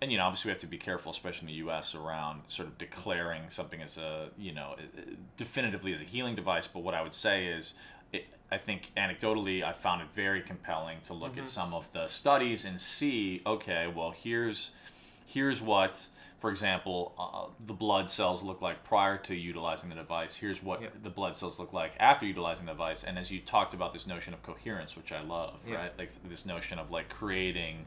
And, 0.00 0.10
you 0.10 0.18
know, 0.18 0.24
obviously 0.24 0.48
we 0.48 0.52
have 0.52 0.60
to 0.60 0.66
be 0.66 0.78
careful, 0.78 1.12
especially 1.12 1.48
in 1.48 1.54
the 1.54 1.58
U.S., 1.64 1.94
around 1.94 2.42
sort 2.48 2.68
of 2.68 2.78
declaring 2.78 3.42
something 3.48 3.80
as 3.80 3.96
a, 3.96 4.28
you 4.36 4.52
know, 4.52 4.74
definitively 5.36 5.92
as 5.92 6.00
a 6.00 6.04
healing 6.04 6.34
device. 6.34 6.66
But 6.66 6.82
what 6.82 6.94
I 6.94 7.02
would 7.02 7.14
say 7.14 7.46
is, 7.46 7.74
it, 8.14 8.26
I 8.50 8.58
think 8.58 8.92
anecdotally, 8.96 9.62
I 9.64 9.72
found 9.72 10.02
it 10.02 10.08
very 10.14 10.40
compelling 10.42 10.98
to 11.04 11.12
look 11.14 11.36
at 11.38 11.48
some 11.48 11.74
of 11.74 11.88
the 11.92 12.06
studies 12.08 12.64
and 12.64 12.80
see, 12.80 13.42
okay, 13.46 13.86
well, 13.94 14.10
here's 14.12 14.70
here's 15.26 15.60
what, 15.60 16.06
for 16.38 16.50
example, 16.50 17.12
uh, 17.18 17.50
the 17.66 17.72
blood 17.72 18.08
cells 18.10 18.42
look 18.42 18.60
like 18.62 18.84
prior 18.84 19.16
to 19.18 19.34
utilizing 19.34 19.88
the 19.88 19.94
device. 19.96 20.36
Here's 20.36 20.62
what 20.62 20.82
Yeah. 20.82 20.88
the 21.02 21.10
blood 21.10 21.36
cells 21.36 21.58
look 21.58 21.72
like 21.72 21.92
after 21.98 22.26
utilizing 22.26 22.66
the 22.66 22.72
device. 22.72 23.02
And 23.02 23.18
as 23.18 23.30
you 23.30 23.40
talked 23.40 23.74
about 23.74 23.92
this 23.92 24.06
notion 24.06 24.34
of 24.34 24.42
coherence, 24.42 24.96
which 24.96 25.10
I 25.12 25.22
love, 25.22 25.54
Yeah. 25.66 25.76
right? 25.76 25.98
Like 25.98 26.10
this 26.28 26.44
notion 26.46 26.78
of 26.78 26.90
like 26.90 27.08
creating 27.08 27.86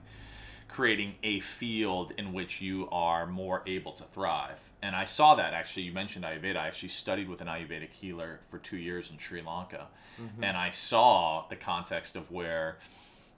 creating 0.68 1.16
a 1.24 1.40
field 1.40 2.14
in 2.18 2.34
which 2.34 2.62
you 2.62 2.88
are 2.92 3.26
more 3.26 3.64
able 3.66 3.94
to 3.94 4.04
thrive. 4.04 4.60
And 4.82 4.96
I 4.96 5.06
saw 5.06 5.36
that 5.36 5.54
actually. 5.54 5.84
You 5.84 5.92
mentioned 5.92 6.24
Ayurveda. 6.24 6.58
I 6.58 6.68
actually 6.68 6.90
studied 6.90 7.28
with 7.30 7.42
an 7.42 7.48
Ayurvedic 7.48 7.92
healer 7.92 8.40
for 8.52 8.60
two 8.60 8.78
years 8.78 9.10
in 9.10 9.18
Sri 9.18 9.42
Lanka, 9.42 9.88
mm-hmm. 10.22 10.44
and 10.44 10.56
I 10.56 10.70
saw 10.70 11.46
the 11.50 11.56
context 11.56 12.16
of 12.16 12.32
where 12.32 12.78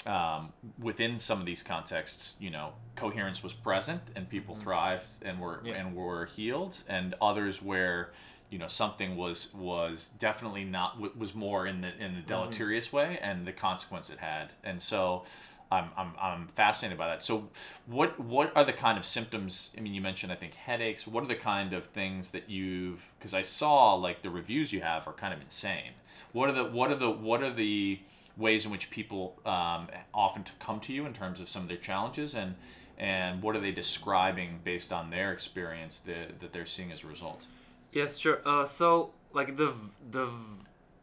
um, 0.06 0.52
within 0.80 1.20
some 1.20 1.40
of 1.40 1.46
these 1.46 1.64
contexts, 1.64 2.36
you 2.40 2.50
know, 2.50 2.74
coherence 2.96 3.42
was 3.42 3.54
present 3.54 4.02
and 4.16 4.30
people 4.30 4.56
mm-hmm. 4.56 4.64
thrived 4.64 5.06
and 5.22 5.40
were 5.40 5.62
Yeah. 5.64 5.76
and 5.76 5.96
were 5.96 6.26
healed, 6.26 6.84
and 6.88 7.16
others 7.22 7.62
where 7.62 8.12
you 8.50 8.58
know 8.58 8.68
something 8.68 9.16
was 9.16 9.54
was 9.54 10.10
definitely 10.20 10.66
not 10.66 11.18
was 11.18 11.34
more 11.34 11.68
in 11.68 11.82
the 11.82 11.90
in 11.90 12.16
the 12.16 12.20
mm-hmm. 12.20 12.28
deleterious 12.28 12.92
way 12.92 13.18
and 13.22 13.48
the 13.48 13.54
consequence 13.54 14.10
it 14.10 14.20
had, 14.20 14.50
and 14.64 14.82
so. 14.82 15.24
I'm, 15.72 15.90
I'm, 15.96 16.14
I'm 16.20 16.48
fascinated 16.48 16.98
by 16.98 17.08
that. 17.08 17.24
So, 17.24 17.50
what 17.86 18.20
what 18.20 18.52
are 18.56 18.64
the 18.64 18.74
kind 18.74 18.98
of 18.98 19.06
symptoms? 19.06 19.72
I 19.78 19.82
mean, 19.82 19.94
you 19.94 20.02
mentioned 20.02 20.32
I 20.32 20.36
think 20.36 20.54
headaches. 20.56 21.06
What 21.06 21.24
are 21.24 21.28
the 21.28 21.36
kind 21.36 21.74
of 21.74 21.86
things 21.88 22.32
that 22.32 22.50
you've? 22.50 23.04
Because 23.20 23.34
I 23.34 23.44
saw 23.44 23.94
like 23.94 24.22
the 24.22 24.30
reviews 24.30 24.74
you 24.74 24.82
have 24.82 25.08
are 25.08 25.14
kind 25.14 25.34
of 25.34 25.42
insane. 25.42 25.92
What 26.34 26.50
are 26.50 26.54
the 26.54 26.66
what 26.66 26.92
are 26.92 26.96
the 26.96 27.12
what 27.12 27.44
are 27.44 27.54
the 27.54 28.00
ways 28.36 28.66
in 28.66 28.72
which 28.72 28.90
people 28.90 29.40
um, 29.46 29.88
often 30.14 30.44
to 30.44 30.52
come 30.60 30.80
to 30.80 30.94
you 30.94 31.06
in 31.06 31.14
terms 31.14 31.40
of 31.40 31.50
some 31.50 31.64
of 31.64 31.68
their 31.68 31.78
challenges 31.78 32.36
and 32.36 32.56
and 32.98 33.42
what 33.42 33.56
are 33.56 33.60
they 33.60 33.72
describing 33.72 34.60
based 34.64 34.92
on 34.92 35.10
their 35.10 35.32
experience 35.32 36.00
that, 36.00 36.40
that 36.42 36.52
they're 36.52 36.66
seeing 36.66 36.92
as 36.92 37.04
a 37.04 37.08
result 37.08 37.48
Yes, 37.92 38.18
sure. 38.18 38.42
Uh, 38.46 38.66
so 38.66 39.12
like 39.34 39.58
the 39.58 39.74
the 40.12 40.32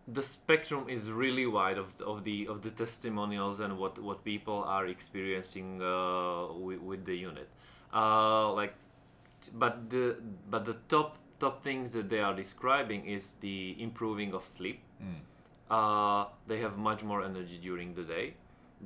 the 0.08 0.22
spectrum 0.22 0.88
is 0.88 1.10
really 1.10 1.46
wide 1.46 1.78
of, 1.78 1.92
of 2.00 2.22
the 2.24 2.46
of 2.46 2.62
the 2.62 2.70
testimonials 2.70 3.60
and 3.60 3.76
what 3.76 3.98
what 3.98 4.24
people 4.24 4.62
are 4.64 4.86
experiencing 4.86 5.82
uh, 5.82 6.46
with, 6.52 6.80
with 6.80 7.04
the 7.04 7.16
unit. 7.16 7.48
Uh, 7.92 8.52
like, 8.52 8.74
t- 9.40 9.50
but 9.54 9.90
the 9.90 10.16
but 10.50 10.64
the 10.64 10.76
top 10.88 11.18
top 11.40 11.62
things 11.64 11.92
that 11.92 12.08
they 12.08 12.20
are 12.20 12.34
describing 12.34 13.04
is 13.06 13.32
the 13.40 13.76
improving 13.78 14.32
of 14.34 14.44
sleep. 14.46 14.80
Uh, 15.70 16.26
they 16.46 16.58
have 16.60 16.78
much 16.78 17.02
more 17.02 17.24
energy 17.24 17.58
during 17.58 17.94
the 17.94 18.02
day. 18.04 18.34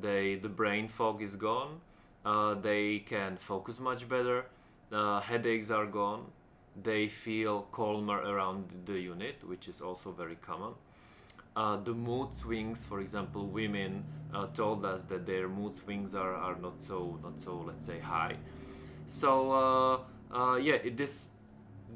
They 0.01 0.37
the 0.37 0.49
brain 0.49 0.89
fog 0.89 1.23
is 1.23 1.37
gone. 1.37 1.81
Uh, 2.25 2.55
they 2.55 3.01
can 3.01 3.37
focus 3.37 3.79
much 3.81 4.09
better. 4.09 4.47
Uh, 4.93 5.21
headaches 5.21 5.71
are 5.71 5.87
gone. 5.87 6.25
They 6.83 7.09
feel 7.09 7.63
calmer 7.73 8.19
around 8.19 8.73
the 8.87 8.99
unit, 8.99 9.37
which 9.47 9.69
is 9.69 9.81
also 9.83 10.13
very 10.13 10.37
common. 10.37 10.73
Uh, 11.57 11.77
the 11.77 11.93
mood 11.93 12.33
swings, 12.33 12.85
for 12.85 13.01
example, 13.01 13.49
women 13.49 14.05
uh, 14.33 14.47
told 14.49 14.85
us 14.85 15.03
that 15.05 15.27
their 15.27 15.49
mood 15.49 15.77
swings 15.77 16.15
are, 16.15 16.35
are 16.35 16.57
not 16.57 16.83
so 16.83 17.19
not 17.23 17.41
so 17.41 17.65
let's 17.67 17.87
say 17.87 17.99
high. 17.99 18.37
So 19.07 19.53
uh, 19.53 20.01
uh, 20.33 20.57
yeah, 20.57 20.75
it, 20.75 20.97
this 20.97 21.31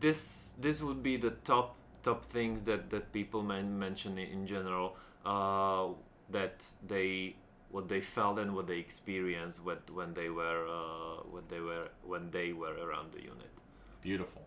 this 0.00 0.54
this 0.60 0.82
would 0.82 1.02
be 1.02 1.16
the 1.16 1.30
top 1.44 1.76
top 2.02 2.24
things 2.26 2.62
that 2.64 2.90
that 2.90 3.12
people 3.12 3.42
men- 3.42 3.78
mention 3.78 4.18
in, 4.18 4.46
general 4.46 4.96
uh, 5.24 5.88
that 6.30 6.66
they 6.86 7.36
what 7.70 7.88
they 7.88 8.00
felt 8.00 8.38
and 8.38 8.54
what 8.54 8.66
they 8.66 8.78
experienced 8.78 9.62
when, 9.64 9.78
when 9.92 10.14
they 10.14 10.28
were 10.28 10.66
uh, 10.68 11.22
when 11.30 11.44
they 11.48 11.60
were 11.60 11.88
when 12.02 12.30
they 12.30 12.52
were 12.52 12.74
around 12.74 13.12
the 13.12 13.22
unit. 13.22 13.50
Beautiful. 14.02 14.42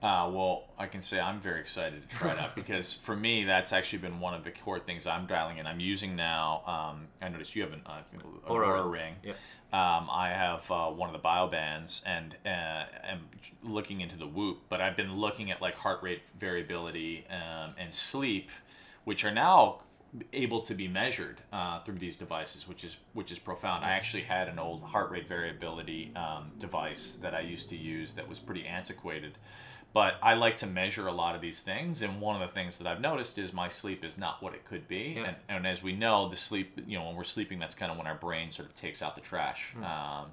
Uh, 0.00 0.30
well, 0.32 0.64
I 0.78 0.86
can 0.86 1.02
say 1.02 1.18
I'm 1.18 1.40
very 1.40 1.58
excited 1.58 2.02
to 2.02 2.08
try 2.08 2.32
it 2.32 2.38
out 2.38 2.54
because 2.54 2.92
for 2.92 3.16
me, 3.16 3.44
that's 3.44 3.72
actually 3.72 3.98
been 3.98 4.20
one 4.20 4.32
of 4.32 4.44
the 4.44 4.52
core 4.52 4.78
things 4.78 5.06
I'm 5.06 5.26
dialing 5.26 5.58
in. 5.58 5.66
I'm 5.66 5.80
using 5.80 6.14
now. 6.14 6.62
Um, 6.66 7.08
I 7.20 7.28
noticed 7.28 7.56
you 7.56 7.62
have 7.62 7.72
an 7.72 7.82
think, 8.10 8.22
Oura 8.22 8.66
Oura, 8.66 8.90
ring. 8.90 9.14
Yeah. 9.24 9.32
Um, 9.70 10.08
I 10.10 10.30
have 10.30 10.70
uh, 10.70 10.86
one 10.86 11.12
of 11.12 11.20
the 11.20 11.26
biobands 11.26 12.00
and 12.06 12.36
uh, 12.46 12.84
am 13.04 13.28
looking 13.62 14.00
into 14.00 14.16
the 14.16 14.26
Whoop, 14.26 14.58
but 14.68 14.80
I've 14.80 14.96
been 14.96 15.16
looking 15.16 15.50
at 15.50 15.60
like 15.60 15.74
heart 15.74 16.02
rate 16.02 16.22
variability 16.38 17.26
um, 17.28 17.74
and 17.76 17.92
sleep, 17.92 18.50
which 19.04 19.24
are 19.24 19.32
now 19.32 19.80
able 20.32 20.62
to 20.62 20.74
be 20.74 20.88
measured 20.88 21.40
uh, 21.52 21.82
through 21.82 21.98
these 21.98 22.16
devices, 22.16 22.66
which 22.66 22.84
is 22.84 22.96
which 23.12 23.30
is 23.30 23.38
profound. 23.38 23.84
I 23.84 23.90
actually 23.90 24.22
had 24.22 24.48
an 24.48 24.58
old 24.58 24.82
heart 24.82 25.10
rate 25.10 25.28
variability 25.28 26.12
um, 26.16 26.52
device 26.58 27.18
that 27.20 27.34
I 27.34 27.40
used 27.40 27.68
to 27.70 27.76
use 27.76 28.12
that 28.12 28.28
was 28.28 28.38
pretty 28.38 28.64
antiquated, 28.66 29.36
but 29.92 30.14
I 30.22 30.34
like 30.34 30.58
to 30.58 30.66
measure 30.66 31.06
a 31.06 31.12
lot 31.12 31.34
of 31.34 31.40
these 31.40 31.60
things. 31.60 32.02
And 32.02 32.20
one 32.20 32.40
of 32.40 32.46
the 32.46 32.52
things 32.52 32.78
that 32.78 32.86
I've 32.86 33.00
noticed 33.00 33.38
is 33.38 33.52
my 33.52 33.68
sleep 33.68 34.04
is 34.04 34.18
not 34.18 34.42
what 34.42 34.54
it 34.54 34.64
could 34.64 34.86
be. 34.86 35.14
Yeah. 35.16 35.24
And, 35.24 35.36
and 35.48 35.66
as 35.66 35.82
we 35.82 35.92
know, 35.92 36.28
the 36.28 36.36
sleep, 36.36 36.78
you 36.86 36.98
know, 36.98 37.06
when 37.06 37.16
we're 37.16 37.24
sleeping, 37.24 37.58
that's 37.58 37.74
kind 37.74 37.90
of 37.90 37.96
when 37.96 38.06
our 38.06 38.14
brain 38.14 38.50
sort 38.50 38.68
of 38.68 38.74
takes 38.74 39.02
out 39.02 39.14
the 39.14 39.20
trash. 39.20 39.74
Um, 39.78 40.26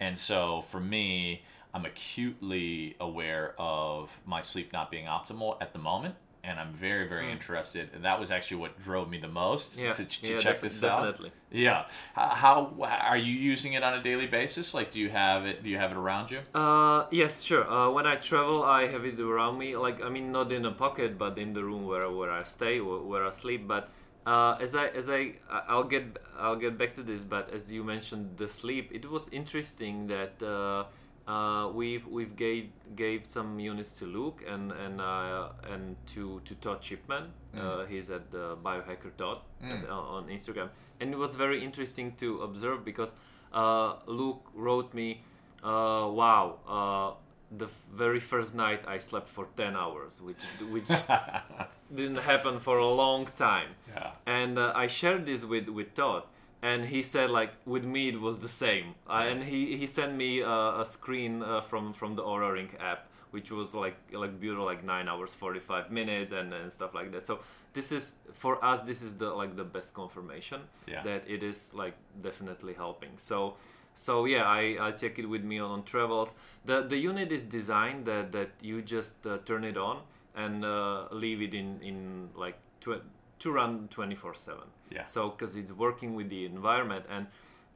and 0.00 0.18
so 0.18 0.62
for 0.68 0.80
me, 0.80 1.42
I'm 1.72 1.84
acutely 1.84 2.96
aware 3.00 3.54
of 3.58 4.10
my 4.24 4.40
sleep 4.40 4.72
not 4.72 4.90
being 4.90 5.06
optimal 5.06 5.60
at 5.60 5.72
the 5.72 5.78
moment. 5.78 6.14
And 6.46 6.60
I'm 6.60 6.74
very, 6.74 7.08
very 7.08 7.32
interested. 7.32 7.88
And 7.94 8.04
that 8.04 8.20
was 8.20 8.30
actually 8.30 8.58
what 8.58 8.72
drove 8.82 9.08
me 9.08 9.18
the 9.18 9.28
most 9.28 9.78
Yeah, 9.78 9.92
to, 9.92 10.04
to 10.04 10.34
yeah, 10.34 10.40
check 10.40 10.60
this 10.60 10.82
out. 10.84 11.00
definitely. 11.02 11.32
Yeah. 11.50 11.86
How, 12.14 12.28
how 12.28 12.74
are 12.84 13.16
you 13.16 13.32
using 13.32 13.72
it 13.72 13.82
on 13.82 13.94
a 13.94 14.02
daily 14.02 14.26
basis? 14.26 14.74
Like, 14.74 14.90
do 14.90 15.00
you 15.00 15.08
have 15.08 15.46
it? 15.46 15.62
Do 15.64 15.70
you 15.70 15.78
have 15.78 15.90
it 15.90 15.96
around 15.96 16.30
you? 16.30 16.40
Uh, 16.54 17.06
yes, 17.10 17.42
sure. 17.42 17.64
Uh, 17.70 17.90
when 17.90 18.06
I 18.06 18.16
travel, 18.16 18.62
I 18.62 18.86
have 18.88 19.04
it 19.06 19.18
around 19.18 19.56
me. 19.58 19.74
Like, 19.76 20.02
I 20.02 20.10
mean, 20.10 20.32
not 20.32 20.52
in 20.52 20.66
a 20.66 20.72
pocket, 20.72 21.16
but 21.16 21.38
in 21.38 21.54
the 21.54 21.64
room 21.64 21.86
where, 21.86 22.10
where 22.10 22.30
I 22.30 22.42
stay, 22.44 22.78
or 22.78 23.00
where 23.02 23.24
I 23.26 23.30
sleep. 23.30 23.66
But 23.66 23.88
uh, 24.26 24.56
as 24.60 24.74
I 24.74 24.88
as 24.88 25.08
I 25.08 25.34
I'll 25.50 25.84
get 25.84 26.04
I'll 26.38 26.56
get 26.56 26.76
back 26.76 26.92
to 26.94 27.02
this. 27.02 27.24
But 27.24 27.52
as 27.54 27.72
you 27.72 27.84
mentioned, 27.84 28.36
the 28.36 28.48
sleep. 28.48 28.90
It 28.92 29.08
was 29.08 29.28
interesting 29.30 30.06
that 30.08 30.42
uh, 30.42 30.84
uh, 31.26 31.70
we've 31.72 32.06
we've 32.06 32.36
gave 32.36 32.68
gave 32.96 33.26
some 33.26 33.58
units 33.58 33.92
to 33.98 34.04
Luke 34.06 34.42
and 34.46 34.72
and 34.72 35.00
uh, 35.00 35.48
and 35.72 35.96
to 36.14 36.40
to 36.44 36.54
Todd 36.56 36.82
Shipman. 36.84 37.24
Uh, 37.56 37.84
he's 37.84 38.10
at 38.10 38.30
the 38.30 38.56
Biohacker 38.64 39.10
Todd 39.16 39.38
at- 39.62 39.88
on 39.88 40.28
Instagram, 40.28 40.68
and 41.00 41.12
it 41.12 41.16
was 41.18 41.34
very 41.34 41.62
interesting 41.64 42.12
to 42.16 42.42
observe 42.42 42.84
because 42.84 43.14
uh, 43.52 43.94
Luke 44.06 44.44
wrote 44.54 44.92
me, 44.92 45.22
uh, 45.62 46.08
"Wow, 46.12 46.58
uh, 46.68 47.14
the 47.56 47.68
very 47.92 48.20
first 48.20 48.54
night 48.54 48.82
I 48.86 48.98
slept 48.98 49.28
for 49.28 49.46
ten 49.56 49.76
hours, 49.76 50.20
which 50.20 50.42
which 50.70 50.88
didn't 51.94 52.18
happen 52.22 52.58
for 52.58 52.78
a 52.78 52.88
long 52.88 53.26
time." 53.36 53.68
Yeah. 53.88 54.10
And 54.26 54.58
uh, 54.58 54.72
I 54.74 54.88
shared 54.88 55.24
this 55.26 55.44
with 55.44 55.68
with 55.68 55.94
Todd, 55.94 56.24
and 56.70 56.84
he 56.92 57.00
said 57.02 57.28
like 57.38 57.52
with 57.74 57.84
me 57.94 58.02
it 58.12 58.18
was 58.26 58.36
the 58.46 58.48
same. 58.48 58.86
Uh, 59.08 59.28
and 59.30 59.42
he 59.52 59.76
he 59.80 59.86
sent 59.86 60.12
me 60.22 60.30
uh, 60.42 60.82
a 60.82 60.86
screen 60.96 61.42
uh, 61.42 61.60
from 61.70 61.92
from 62.00 62.16
the 62.18 62.22
Oura 62.22 62.50
Ring 62.58 62.70
app, 62.90 63.00
which 63.36 63.50
was 63.58 63.74
like 63.84 63.96
like 64.22 64.32
beautiful, 64.40 64.64
like 64.72 64.82
nine 64.94 65.06
hours 65.12 65.34
forty 65.42 65.60
five 65.60 65.86
minutes 65.98 66.32
and, 66.32 66.48
and 66.60 66.72
stuff 66.78 66.92
like 66.94 67.12
that. 67.12 67.26
So 67.26 67.34
this 67.72 67.92
is 67.98 68.14
for 68.44 68.54
us, 68.70 68.80
this 68.90 69.02
is 69.02 69.12
the 69.22 69.30
like 69.42 69.52
the 69.62 69.68
best 69.76 69.94
confirmation 69.94 70.60
Yeah. 70.94 71.02
that 71.08 71.22
it 71.36 71.42
is 71.42 71.72
like 71.74 71.94
definitely 72.22 72.74
helping. 72.74 73.10
So. 73.18 73.54
So 73.96 74.14
yeah, 74.26 74.42
I, 74.60 74.62
I 74.88 74.90
take 74.90 75.20
it 75.22 75.26
with 75.34 75.44
me 75.44 75.60
on, 75.64 75.70
on 75.70 75.82
travels. 75.84 76.34
The 76.64 76.76
the 76.92 76.96
unit 77.10 77.30
is 77.30 77.44
designed 77.44 78.06
that, 78.06 78.32
that 78.32 78.50
you 78.60 78.82
just 78.82 79.14
uh, 79.24 79.38
turn 79.46 79.62
it 79.62 79.76
on 79.76 79.96
and 80.34 80.64
uh, 80.64 81.06
leave 81.12 81.40
it 81.46 81.54
in 81.54 81.68
in 81.90 81.98
like 82.44 82.56
tw- 82.80 83.04
to 83.38 83.52
run 83.52 83.88
24 83.88 84.34
7 84.34 84.62
Yeah. 84.90 85.04
so 85.04 85.30
because 85.30 85.56
it's 85.56 85.72
working 85.72 86.14
with 86.14 86.28
the 86.30 86.44
environment 86.46 87.04
and 87.08 87.26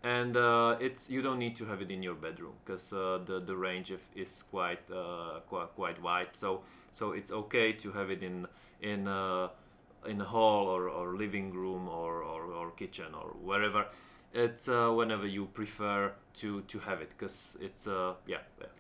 and 0.05 0.37
uh, 0.37 0.77
it's 0.81 1.11
you 1.11 1.23
don't 1.23 1.38
need 1.40 1.57
to 1.57 1.64
have 1.66 1.83
it 1.83 1.90
in 1.90 2.03
your 2.05 2.14
bedroom 2.14 2.53
because 2.64 2.92
uh, 2.92 3.18
the 3.27 3.40
the 3.40 3.57
range 3.57 3.90
of, 3.90 4.01
is 4.14 4.44
quite, 4.51 4.79
uh, 4.92 5.40
quite 5.49 5.75
quite 5.75 6.01
wide. 6.01 6.29
So 6.35 6.62
so 6.92 7.12
it's 7.12 7.33
okay 7.33 7.73
to 7.73 7.90
have 7.92 8.09
it 8.11 8.23
in 8.23 8.47
in 8.81 9.09
uh, 9.09 9.49
in 10.07 10.21
a 10.21 10.25
hall 10.25 10.66
or, 10.68 10.88
or 10.88 11.16
living 11.16 11.53
room 11.53 11.88
or, 11.88 12.23
or, 12.23 12.42
or 12.44 12.71
kitchen 12.71 13.12
or 13.12 13.35
wherever. 13.42 13.87
It's 14.33 14.68
uh, 14.68 14.92
whenever 14.92 15.27
you 15.27 15.47
prefer 15.47 16.12
to 16.35 16.61
to 16.62 16.79
have 16.79 17.01
it 17.03 17.11
because 17.18 17.57
it's 17.61 17.88
uh 17.88 18.14
yeah 18.27 18.38
yeah 18.61 18.66
that 18.66 18.71
would 18.71 18.77
be 18.77 18.78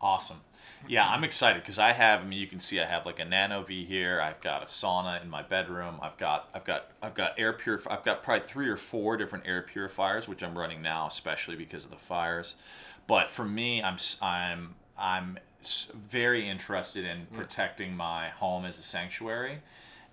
Awesome. 0.00 0.40
Yeah, 0.86 1.08
I'm 1.08 1.24
excited 1.24 1.62
because 1.62 1.78
I 1.78 1.92
have. 1.92 2.20
I 2.20 2.24
mean, 2.24 2.38
you 2.38 2.46
can 2.46 2.60
see 2.60 2.80
I 2.80 2.86
have 2.86 3.04
like 3.04 3.18
a 3.18 3.24
NanoVi 3.24 3.86
here. 3.86 4.20
I've 4.20 4.40
got 4.40 4.62
a 4.62 4.66
sauna 4.66 5.20
in 5.20 5.28
my 5.28 5.42
bedroom. 5.42 5.98
I've 6.00 6.16
got, 6.18 6.48
I've 6.54 6.64
got, 6.64 6.92
I've 7.02 7.14
got 7.14 7.34
air 7.36 7.52
purif. 7.52 7.86
I've 7.90 8.04
got 8.04 8.22
probably 8.22 8.46
three 8.46 8.68
or 8.68 8.76
four 8.76 9.16
different 9.16 9.46
air 9.46 9.62
purifiers, 9.62 10.28
which 10.28 10.42
I'm 10.42 10.56
running 10.56 10.80
now, 10.80 11.06
especially 11.06 11.56
because 11.56 11.84
of 11.84 11.90
the 11.90 11.96
fires. 11.96 12.54
But 13.08 13.26
for 13.26 13.44
me, 13.44 13.82
I'm, 13.82 13.96
I'm 14.22 14.74
I'm 14.98 15.38
very 16.10 16.48
interested 16.48 17.04
in 17.04 17.22
hmm. 17.22 17.36
protecting 17.36 17.96
my 17.96 18.30
home 18.30 18.64
as 18.64 18.78
a 18.78 18.82
sanctuary, 18.82 19.58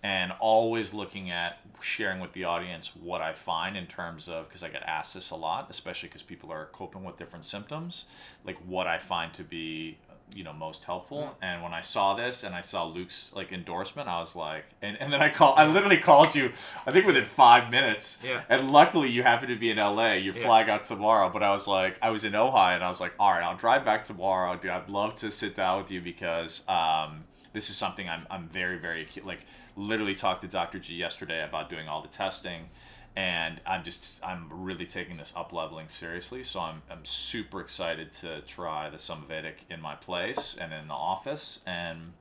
and 0.05 0.31
always 0.39 0.93
looking 0.93 1.31
at 1.31 1.57
sharing 1.81 2.19
with 2.19 2.31
the 2.33 2.43
audience 2.43 2.95
what 2.95 3.21
I 3.21 3.33
find 3.33 3.75
in 3.75 3.87
terms 3.87 4.29
of 4.29 4.47
because 4.47 4.61
I 4.63 4.69
get 4.69 4.83
asked 4.83 5.13
this 5.15 5.31
a 5.31 5.35
lot, 5.35 5.67
especially 5.69 6.09
because 6.09 6.21
people 6.23 6.51
are 6.51 6.65
coping 6.73 7.03
with 7.03 7.17
different 7.17 7.43
symptoms, 7.45 8.05
like 8.45 8.57
what 8.67 8.85
I 8.87 8.97
find 8.99 9.33
to 9.33 9.43
be 9.43 9.97
you 10.35 10.43
know 10.43 10.53
most 10.53 10.83
helpful 10.85 11.37
and 11.43 11.61
when 11.61 11.71
i 11.71 11.81
saw 11.81 12.15
this 12.15 12.43
and 12.43 12.55
i 12.55 12.59
saw 12.71 12.83
luke's 12.83 13.31
like 13.35 13.51
endorsement 13.53 14.09
i 14.09 14.17
was 14.17 14.35
like 14.35 14.65
and, 14.81 14.97
and 14.99 15.13
then 15.13 15.21
i 15.21 15.29
called 15.29 15.53
i 15.55 15.63
literally 15.67 15.99
called 15.99 16.33
you 16.33 16.51
i 16.87 16.91
think 16.91 17.05
within 17.05 17.23
five 17.25 17.69
minutes 17.69 18.17
Yeah. 18.23 18.41
and 18.49 18.71
luckily 18.71 19.07
you 19.07 19.21
happen 19.21 19.47
to 19.49 19.55
be 19.55 19.69
in 19.69 19.77
la 19.77 20.13
you're 20.13 20.35
Yeah. 20.35 20.73
out 20.73 20.83
tomorrow 20.83 21.29
but 21.29 21.43
i 21.43 21.51
was 21.51 21.67
like 21.67 21.99
i 22.01 22.09
was 22.09 22.25
in 22.25 22.33
ojai 22.33 22.73
and 22.73 22.83
i 22.83 22.87
was 22.87 22.99
like 22.99 23.13
all 23.19 23.33
right 23.33 23.43
i'll 23.43 23.55
drive 23.55 23.85
back 23.85 24.03
tomorrow 24.03 24.57
dude 24.57 24.71
i'd 24.71 24.89
love 24.89 25.15
to 25.17 25.29
sit 25.29 25.53
down 25.53 25.77
with 25.83 25.91
you 25.91 26.01
because 26.01 26.63
um, 26.67 27.23
this 27.55 27.71
is 27.71 27.75
something 27.75 28.07
I'm, 28.07 28.27
I'm 28.29 28.47
very 28.49 28.77
very 28.77 29.07
like 29.23 29.39
literally 29.75 30.13
talked 30.13 30.43
to 30.43 30.47
dr 30.47 30.77
g 30.79 30.93
yesterday 30.93 31.43
about 31.43 31.69
doing 31.69 31.87
all 31.87 32.03
the 32.03 32.07
testing 32.07 32.69
and 33.15 33.59
i'm 33.65 33.83
just 33.83 34.23
i'm 34.23 34.47
really 34.51 34.85
taking 34.85 35.17
this 35.17 35.33
up 35.35 35.51
leveling 35.51 35.87
seriously 35.87 36.43
so 36.43 36.59
i'm, 36.59 36.83
I'm 36.91 37.03
super 37.03 37.59
excited 37.61 38.11
to 38.13 38.41
try 38.41 38.91
the 38.91 38.97
Somavedic 38.97 39.65
in 39.71 39.81
my 39.81 39.95
place 39.95 40.55
and 40.61 40.71
in 40.71 40.87
the 40.87 40.93
office 40.93 41.61
and 41.65 42.13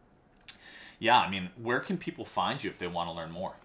yeah 0.99 1.18
i 1.18 1.29
mean 1.29 1.51
where 1.61 1.81
can 1.81 1.99
people 1.99 2.25
find 2.25 2.64
you 2.64 2.70
if 2.70 2.79
they 2.79 2.87
want 2.87 3.11
to 3.11 3.12
learn 3.12 3.31
more 3.31 3.57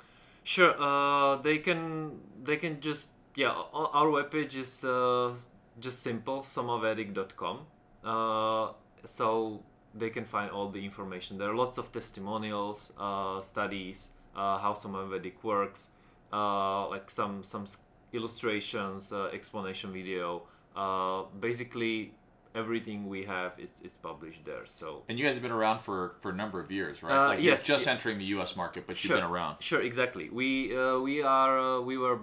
Sure. 0.49 0.73
Uh, 0.81 1.35
they 1.43 1.59
can 1.59 2.19
they 2.43 2.57
can 2.57 2.81
just 2.81 3.11
yeah. 3.35 3.53
Our 3.71 4.07
webpage 4.07 4.55
is 4.55 4.83
uh, 4.83 5.33
just 5.79 6.01
simple 6.01 6.41
somavedic.com. 6.41 7.59
Uh, 8.03 8.71
so 9.05 9.61
they 9.95 10.09
can 10.09 10.25
find 10.25 10.51
all 10.51 10.69
the 10.69 10.83
information. 10.83 11.37
There 11.37 11.49
are 11.49 11.55
lots 11.55 11.77
of 11.77 11.91
testimonials, 11.91 12.91
uh, 12.97 13.41
studies, 13.41 14.09
uh, 14.35 14.57
how 14.59 14.73
Somavedic 14.73 15.43
works, 15.43 15.89
uh, 16.31 16.87
like 16.89 17.09
some 17.11 17.43
some 17.43 17.65
illustrations, 18.13 19.11
uh, 19.11 19.29
explanation 19.33 19.91
video. 19.91 20.43
Uh, 20.75 21.23
basically, 21.39 22.13
everything 22.55 23.07
we 23.07 23.23
have 23.25 23.51
is, 23.59 23.71
is 23.83 23.97
published 23.97 24.43
there. 24.45 24.65
So 24.65 25.03
and 25.09 25.17
you 25.17 25.25
guys 25.25 25.33
have 25.35 25.43
been 25.43 25.51
around 25.51 25.79
for 25.81 26.15
for 26.21 26.29
a 26.31 26.35
number 26.35 26.59
of 26.59 26.71
years 26.71 27.01
right 27.03 27.11
Uh, 27.13 27.27
like 27.29 27.39
you're 27.41 27.51
yes, 27.51 27.65
just 27.65 27.87
entering 27.87 28.17
the 28.17 28.25
us 28.25 28.55
market 28.55 28.85
but 28.87 28.97
Sure. 28.97 29.15
you've 29.15 29.23
been 29.23 29.31
around 29.31 29.55
Sure, 29.69 29.81
exactly. 29.81 30.29
We 30.29 30.75
uh, 30.75 30.99
we 30.99 31.21
are 31.21 31.55
uh, 31.59 31.81
we 31.81 31.97
were 31.97 32.19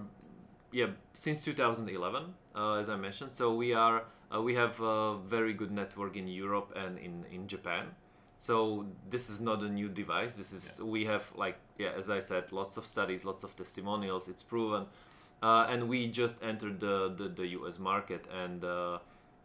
yeah 0.71 0.87
since 1.13 1.37
2011 1.43 2.23
uh, 2.23 2.27
as 2.79 2.89
I 2.89 2.95
mentioned. 2.95 3.31
So 3.31 3.53
we 3.53 3.73
are 3.73 4.03
uh, 4.33 4.41
we 4.41 4.55
have 4.55 4.79
a 4.81 5.17
very 5.17 5.53
good 5.53 5.71
network 5.71 6.15
in 6.15 6.27
Europe 6.27 6.73
and 6.75 6.97
in 6.97 7.25
in 7.31 7.47
Japan. 7.47 7.85
So 8.37 8.85
this 9.09 9.29
is 9.29 9.41
not 9.41 9.61
a 9.63 9.69
new 9.69 9.89
device. 9.89 10.35
This 10.35 10.51
is 10.51 10.79
we 10.79 11.05
have 11.05 11.31
like 11.35 11.57
yeah 11.77 11.91
as 11.97 12.09
I 12.09 12.19
said, 12.19 12.51
lots 12.51 12.77
of 12.77 12.85
studies, 12.85 13.25
lots 13.25 13.43
of 13.43 13.55
testimonials. 13.55 14.27
It's 14.27 14.43
proven, 14.43 14.85
uh, 15.41 15.67
and 15.69 15.87
we 15.89 16.07
just 16.07 16.35
entered 16.41 16.79
the 16.79 17.13
the, 17.17 17.29
the 17.29 17.47
U.S. 17.59 17.79
market 17.79 18.27
and. 18.31 18.63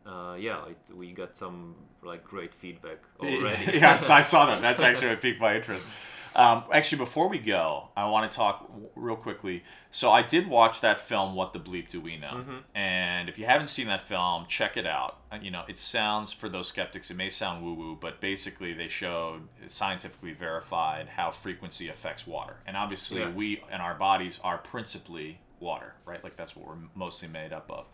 Uh, 0.06 0.36
yeah, 0.38 0.64
it, 0.66 0.96
we 0.96 1.12
got 1.12 1.36
some 1.36 1.74
like 2.02 2.24
great 2.24 2.52
feedback 2.52 2.98
already. 3.20 3.78
yes, 3.78 4.10
I 4.10 4.20
saw 4.20 4.46
that. 4.46 4.60
That's 4.66 4.82
actually 4.82 5.08
what 5.08 5.20
piqued 5.20 5.40
my 5.40 5.56
interest. 5.56 5.86
Um, 6.34 6.64
actually, 6.72 6.96
before 6.98 7.28
we 7.28 7.38
go, 7.38 7.88
I 7.94 8.06
want 8.08 8.30
to 8.30 8.34
talk 8.34 8.66
w- 8.66 8.88
real 8.96 9.16
quickly. 9.16 9.62
So 9.90 10.10
I 10.10 10.22
did 10.22 10.48
watch 10.48 10.80
that 10.80 10.98
film, 10.98 11.34
What 11.34 11.52
the 11.52 11.60
Bleep 11.60 11.90
Do 11.90 12.00
We 12.00 12.16
Know? 12.16 12.42
And 12.74 13.28
if 13.28 13.38
you 13.38 13.44
haven't 13.44 13.66
seen 13.66 13.86
that 13.88 14.00
film, 14.00 14.46
check 14.48 14.78
it 14.78 14.86
out. 14.86 15.18
Uh, 15.30 15.36
You 15.42 15.50
know, 15.50 15.64
it 15.68 15.76
sounds, 15.78 16.32
for 16.32 16.48
those 16.48 16.68
skeptics, 16.68 17.10
it 17.10 17.18
may 17.18 17.28
sound 17.28 17.62
woo 17.62 17.74
woo, 17.74 17.98
but 18.00 18.22
basically 18.22 18.72
they 18.72 18.88
showed, 18.88 19.42
scientifically 19.66 20.32
verified, 20.32 21.06
how 21.16 21.30
frequency 21.32 21.88
affects 21.90 22.26
water. 22.26 22.56
And 22.66 22.78
obviously, 22.78 23.20
Yeah. 23.20 23.28
we 23.30 23.62
and 23.70 23.82
our 23.82 23.94
bodies 23.94 24.40
are 24.42 24.56
principally 24.56 25.38
water, 25.60 25.92
right? 26.06 26.24
Like 26.24 26.36
that's 26.38 26.56
what 26.56 26.66
we're 26.66 26.82
mostly 26.94 27.28
made 27.28 27.52
up 27.52 27.70
of. 27.70 27.84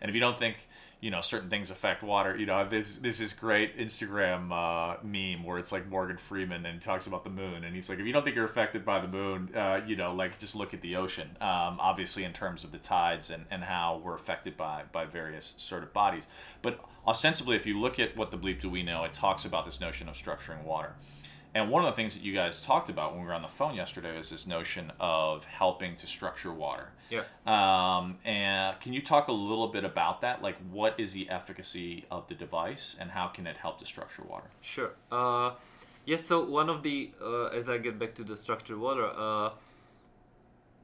And 0.00 0.08
if 0.08 0.14
you 0.14 0.20
don't 0.20 0.38
think, 0.38 0.68
you 1.00 1.10
know, 1.10 1.20
certain 1.20 1.48
things 1.48 1.70
affect 1.70 2.02
water, 2.02 2.36
you 2.36 2.46
know, 2.46 2.68
this 2.68 2.98
this 2.98 3.20
is 3.20 3.32
great 3.32 3.78
Instagram 3.78 4.50
uh, 4.52 4.96
meme 5.02 5.44
where 5.44 5.58
it's 5.58 5.72
like 5.72 5.88
Morgan 5.88 6.16
Freeman 6.16 6.66
and 6.66 6.80
talks 6.80 7.06
about 7.06 7.24
the 7.24 7.30
moon, 7.30 7.64
and 7.64 7.74
he's 7.74 7.88
like, 7.88 7.98
if 7.98 8.06
you 8.06 8.12
don't 8.12 8.22
think 8.22 8.36
you're 8.36 8.44
affected 8.44 8.84
by 8.84 9.00
the 9.00 9.08
moon, 9.08 9.54
uh, 9.54 9.80
you 9.86 9.96
know, 9.96 10.14
like 10.14 10.38
just 10.38 10.54
look 10.54 10.74
at 10.74 10.80
the 10.80 10.96
ocean. 10.96 11.28
Um, 11.40 11.78
obviously, 11.80 12.24
in 12.24 12.32
terms 12.32 12.64
of 12.64 12.72
the 12.72 12.78
tides 12.78 13.30
and, 13.30 13.44
and 13.50 13.64
how 13.64 14.00
we're 14.04 14.14
affected 14.14 14.56
by 14.56 14.84
by 14.92 15.06
various 15.06 15.54
sort 15.56 15.82
of 15.82 15.92
bodies, 15.92 16.26
but 16.62 16.80
ostensibly, 17.06 17.56
if 17.56 17.66
you 17.66 17.80
look 17.80 17.98
at 17.98 18.16
what 18.16 18.30
the 18.30 18.38
bleep 18.38 18.60
do 18.60 18.68
we 18.70 18.82
know, 18.82 19.04
it 19.04 19.12
talks 19.12 19.44
about 19.44 19.64
this 19.64 19.80
notion 19.80 20.08
of 20.08 20.14
structuring 20.14 20.62
water. 20.64 20.94
And 21.54 21.70
one 21.70 21.84
of 21.84 21.92
the 21.92 21.96
things 21.96 22.14
that 22.14 22.22
you 22.22 22.32
guys 22.32 22.60
talked 22.60 22.88
about 22.88 23.12
when 23.12 23.22
we 23.22 23.26
were 23.26 23.34
on 23.34 23.42
the 23.42 23.48
phone 23.48 23.74
yesterday 23.74 24.16
was 24.16 24.30
this 24.30 24.46
notion 24.46 24.92
of 25.00 25.44
helping 25.44 25.96
to 25.96 26.06
structure 26.06 26.52
water. 26.52 26.90
Yeah. 27.10 27.24
Um, 27.44 28.18
and 28.24 28.78
can 28.80 28.92
you 28.92 29.02
talk 29.02 29.28
a 29.28 29.32
little 29.32 29.66
bit 29.66 29.84
about 29.84 30.20
that? 30.20 30.42
Like, 30.42 30.56
what 30.70 30.94
is 30.98 31.12
the 31.12 31.28
efficacy 31.28 32.04
of 32.10 32.28
the 32.28 32.34
device, 32.34 32.96
and 33.00 33.10
how 33.10 33.26
can 33.26 33.46
it 33.46 33.56
help 33.56 33.80
to 33.80 33.86
structure 33.86 34.22
water? 34.22 34.48
Sure. 34.60 34.92
Uh, 35.10 35.52
yes. 36.04 36.24
So 36.24 36.44
one 36.44 36.68
of 36.70 36.84
the 36.84 37.10
uh, 37.20 37.46
as 37.46 37.68
I 37.68 37.78
get 37.78 37.98
back 37.98 38.14
to 38.14 38.24
the 38.24 38.36
structured 38.36 38.78
water, 38.78 39.10
uh, 39.16 39.50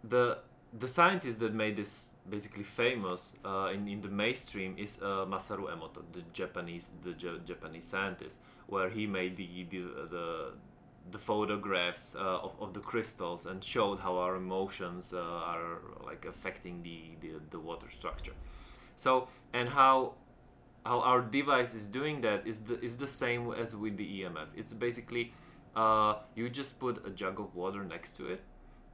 the 0.02 0.38
the 0.76 0.88
scientist 0.88 1.38
that 1.40 1.54
made 1.54 1.76
this 1.76 2.10
basically 2.30 2.64
famous 2.64 3.34
uh, 3.44 3.70
in 3.74 3.88
in 3.88 4.00
the 4.00 4.08
mainstream 4.08 4.74
is 4.78 4.98
uh, 5.02 5.24
Masaru 5.26 5.68
Emoto, 5.74 6.02
the 6.12 6.22
Japanese 6.32 6.92
the 7.04 7.12
J- 7.12 7.40
Japanese 7.44 7.84
scientist, 7.84 8.38
where 8.66 8.88
he 8.88 9.06
made 9.06 9.36
the 9.36 9.48
the 9.70 9.82
the, 10.10 10.52
the 11.10 11.18
photographs 11.18 12.14
uh, 12.16 12.46
of, 12.46 12.52
of 12.60 12.74
the 12.74 12.80
crystals 12.80 13.46
and 13.46 13.62
showed 13.62 13.98
how 14.00 14.16
our 14.16 14.36
emotions 14.36 15.12
uh, 15.14 15.20
are 15.20 15.80
like 16.04 16.24
affecting 16.26 16.82
the, 16.82 17.00
the 17.20 17.40
the 17.50 17.58
water 17.58 17.86
structure. 17.90 18.34
So 18.96 19.28
and 19.52 19.68
how 19.68 20.14
how 20.84 21.00
our 21.00 21.20
device 21.20 21.74
is 21.74 21.86
doing 21.86 22.20
that 22.22 22.46
is 22.46 22.60
the 22.60 22.80
is 22.82 22.96
the 22.96 23.08
same 23.08 23.52
as 23.52 23.74
with 23.74 23.96
the 23.96 24.20
EMF. 24.22 24.48
It's 24.56 24.72
basically 24.72 25.32
uh, 25.74 26.16
you 26.34 26.48
just 26.48 26.78
put 26.78 27.06
a 27.06 27.10
jug 27.10 27.40
of 27.40 27.54
water 27.54 27.84
next 27.84 28.16
to 28.18 28.26
it, 28.26 28.40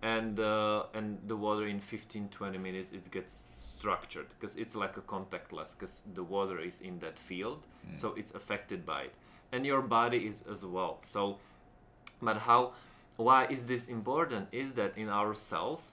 and 0.03 0.41
uh, 0.41 0.85
and 0.95 1.19
the 1.27 1.37
water 1.37 1.67
in 1.67 1.81
15 1.81 2.29
20 2.29 2.59
minutes 2.59 2.93
it 2.93 3.11
gets 3.11 3.47
structured 3.53 4.27
because 4.31 4.57
it's 4.57 4.75
like 4.75 4.97
a 4.97 5.01
contactless 5.01 5.75
because 5.79 6.03
the 6.15 6.23
water 6.23 6.61
is 6.61 6.81
in 6.81 6.99
that 7.01 7.19
field, 7.19 7.62
so 7.97 8.15
it's 8.17 8.35
affected 8.35 8.85
by 8.85 9.03
it, 9.03 9.15
and 9.53 9.65
your 9.65 9.83
body 9.83 10.27
is 10.27 10.45
as 10.51 10.65
well. 10.65 10.99
So, 11.03 11.38
but 12.21 12.38
how? 12.38 12.73
Why 13.17 13.47
is 13.47 13.67
this 13.67 13.87
important? 13.87 14.49
Is 14.53 14.73
that 14.75 14.97
in 14.97 15.09
our 15.09 15.35
cells 15.35 15.93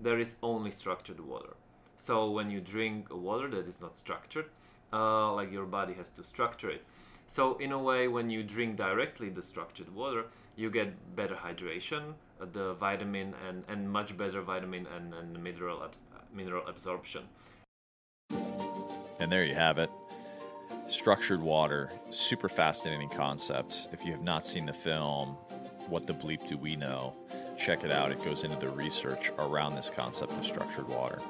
there 0.00 0.18
is 0.18 0.36
only 0.42 0.70
structured 0.70 1.20
water. 1.20 1.54
So 1.96 2.30
when 2.30 2.50
you 2.50 2.60
drink 2.60 3.08
water 3.10 3.48
that 3.48 3.66
is 3.66 3.80
not 3.80 3.96
structured, 3.96 4.46
uh, 4.92 5.32
like 5.32 5.52
your 5.52 5.66
body 5.66 5.94
has 5.94 6.08
to 6.10 6.22
structure 6.22 6.70
it. 6.70 6.84
So 7.26 7.56
in 7.58 7.72
a 7.72 7.78
way, 7.78 8.08
when 8.08 8.30
you 8.30 8.42
drink 8.42 8.76
directly 8.76 9.28
the 9.28 9.42
structured 9.42 9.94
water, 9.94 10.26
you 10.56 10.70
get 10.70 11.16
better 11.16 11.34
hydration, 11.34 12.14
the 12.52 12.74
vitamin 12.74 13.34
and, 13.48 13.64
and 13.68 13.90
much 13.90 14.16
better 14.16 14.42
vitamin 14.42 14.86
and, 14.94 15.14
and 15.14 15.42
mineral 15.42 15.82
abs- 15.82 16.02
mineral 16.32 16.66
absorption. 16.66 17.22
And 19.20 19.32
there 19.32 19.44
you 19.44 19.54
have 19.54 19.78
it. 19.78 19.90
Structured 20.86 21.42
water, 21.42 21.90
super 22.10 22.48
fascinating 22.48 23.08
concepts. 23.08 23.88
If 23.92 24.04
you 24.04 24.12
have 24.12 24.22
not 24.22 24.46
seen 24.46 24.66
the 24.66 24.72
film, 24.72 25.36
What 25.88 26.06
the 26.06 26.14
Bleep 26.14 26.46
Do 26.46 26.56
We 26.56 26.76
Know? 26.76 27.14
Check 27.58 27.82
it 27.82 27.90
out. 27.90 28.12
It 28.12 28.24
goes 28.24 28.44
into 28.44 28.56
the 28.56 28.70
research 28.70 29.32
around 29.38 29.74
this 29.74 29.90
concept 29.90 30.32
of 30.32 30.46
structured 30.46 30.88
water. 30.88 31.20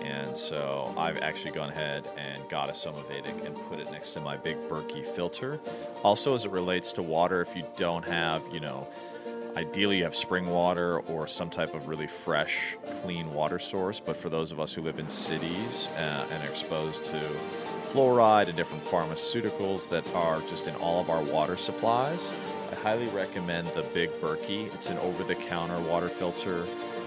And 0.00 0.36
so 0.36 0.94
I've 0.96 1.18
actually 1.18 1.50
gone 1.50 1.70
ahead 1.70 2.08
and 2.16 2.48
got 2.48 2.68
a 2.68 2.72
Somavedic 2.72 3.44
and 3.44 3.56
put 3.68 3.80
it 3.80 3.90
next 3.90 4.12
to 4.12 4.20
my 4.20 4.36
big 4.36 4.56
Berkey 4.68 5.04
filter. 5.04 5.58
Also, 6.04 6.32
as 6.32 6.44
it 6.44 6.52
relates 6.52 6.92
to 6.92 7.02
water, 7.02 7.40
if 7.40 7.56
you 7.56 7.66
don't 7.76 8.06
have, 8.06 8.42
you 8.52 8.60
know, 8.60 8.86
ideally, 9.56 9.98
you 9.98 10.04
have 10.04 10.16
spring 10.16 10.46
water 10.46 10.98
or 11.00 11.26
some 11.26 11.50
type 11.50 11.74
of 11.74 11.88
really 11.88 12.06
fresh, 12.06 12.76
clean 13.02 13.32
water 13.32 13.58
source. 13.58 14.00
But 14.00 14.16
for 14.16 14.28
those 14.28 14.52
of 14.52 14.60
us 14.60 14.72
who 14.72 14.82
live 14.82 14.98
in 14.98 15.08
cities 15.08 15.88
uh, 15.96 16.26
and 16.30 16.42
are 16.42 16.48
exposed 16.50 17.04
to 17.06 17.20
fluoride 17.82 18.48
and 18.48 18.56
different 18.56 18.84
pharmaceuticals 18.84 19.88
that 19.90 20.06
are 20.14 20.40
just 20.42 20.66
in 20.66 20.74
all 20.76 21.00
of 21.00 21.10
our 21.10 21.22
water 21.22 21.56
supplies, 21.56 22.24
I 22.72 22.74
highly 22.76 23.06
recommend 23.08 23.68
the 23.68 23.82
Big 23.94 24.10
Berkey. 24.20 24.72
It's 24.74 24.90
an 24.90 24.98
over 24.98 25.22
the 25.22 25.34
counter 25.34 25.78
water 25.80 26.08
filter. 26.08 26.64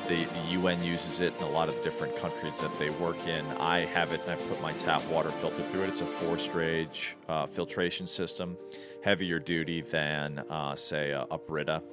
The, 0.07 0.23
the, 0.23 0.51
UN 0.51 0.81
uses 0.81 1.19
it 1.19 1.35
in 1.37 1.43
a 1.43 1.49
lot 1.49 1.67
of 1.67 1.75
the 1.75 1.83
different 1.83 2.15
countries 2.15 2.59
that 2.59 2.79
they 2.79 2.89
work 2.91 3.17
in. 3.27 3.45
I 3.59 3.79
have 3.79 4.13
it 4.13 4.21
and 4.21 4.31
I 4.31 4.35
put 4.35 4.61
my 4.61 4.71
tap 4.71 5.05
water 5.09 5.31
filter 5.31 5.61
through 5.63 5.83
it. 5.83 5.89
It's 5.89 5.99
a 5.99 6.05
four 6.05 6.37
stage 6.37 7.17
uh, 7.27 7.45
filtration 7.45 8.07
system, 8.07 8.57
heavier 9.03 9.39
duty 9.39 9.81
than, 9.81 10.39
uh, 10.49 10.77
say, 10.77 11.11
a, 11.11 11.27
a, 11.29 11.37
Brita. 11.37 11.83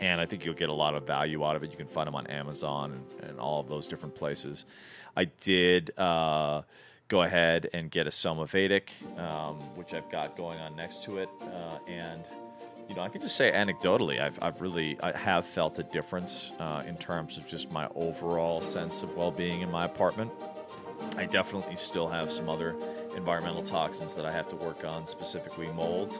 And 0.00 0.20
I 0.20 0.26
think 0.26 0.44
you'll 0.44 0.54
get 0.54 0.68
a 0.68 0.74
lot 0.74 0.94
of 0.94 1.06
value 1.06 1.44
out 1.44 1.56
of 1.56 1.62
it. 1.64 1.70
You 1.70 1.76
can 1.76 1.88
find 1.88 2.06
them 2.06 2.14
on 2.14 2.26
Amazon 2.28 2.92
and, 2.92 3.30
and 3.30 3.40
all 3.40 3.60
of 3.60 3.68
those 3.68 3.86
different 3.86 4.14
places. 4.14 4.64
I 5.16 5.24
did 5.24 5.98
uh, 5.98 6.62
go 7.08 7.22
ahead 7.22 7.68
and 7.72 7.90
get 7.90 8.06
a 8.06 8.10
Somavedic, 8.10 8.90
um, 9.18 9.56
which 9.74 9.94
I've 9.94 10.10
got 10.10 10.36
going 10.36 10.58
on 10.60 10.76
next 10.76 11.02
to 11.04 11.18
it. 11.18 11.28
Uh, 11.42 11.78
and 11.88 12.22
you 12.88 12.94
know, 12.94 13.02
I 13.02 13.08
can 13.08 13.20
just 13.20 13.36
say 13.36 13.52
anecdotally, 13.52 14.18
I've, 14.20 14.38
I've 14.40 14.60
really, 14.62 14.98
I 15.02 15.14
have 15.16 15.44
felt 15.44 15.78
a 15.78 15.82
difference 15.82 16.52
uh, 16.58 16.82
in 16.86 16.96
terms 16.96 17.36
of 17.36 17.46
just 17.46 17.70
my 17.70 17.86
overall 17.94 18.62
sense 18.62 19.02
of 19.02 19.14
well-being 19.14 19.60
in 19.60 19.70
my 19.70 19.84
apartment. 19.84 20.32
I 21.16 21.26
definitely 21.26 21.76
still 21.76 22.08
have 22.08 22.32
some 22.32 22.48
other 22.48 22.74
environmental 23.14 23.62
toxins 23.62 24.14
that 24.14 24.24
I 24.24 24.32
have 24.32 24.48
to 24.48 24.56
work 24.56 24.84
on, 24.84 25.06
specifically 25.06 25.68
mold, 25.68 26.18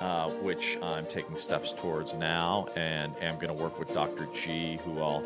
uh, 0.00 0.30
which 0.30 0.78
I'm 0.82 1.06
taking 1.06 1.36
steps 1.36 1.72
towards 1.72 2.14
now, 2.14 2.68
and 2.76 3.14
am 3.20 3.36
going 3.36 3.48
to 3.48 3.62
work 3.62 3.78
with 3.78 3.92
Dr. 3.92 4.28
G, 4.34 4.78
who 4.84 5.00
I'll 5.00 5.24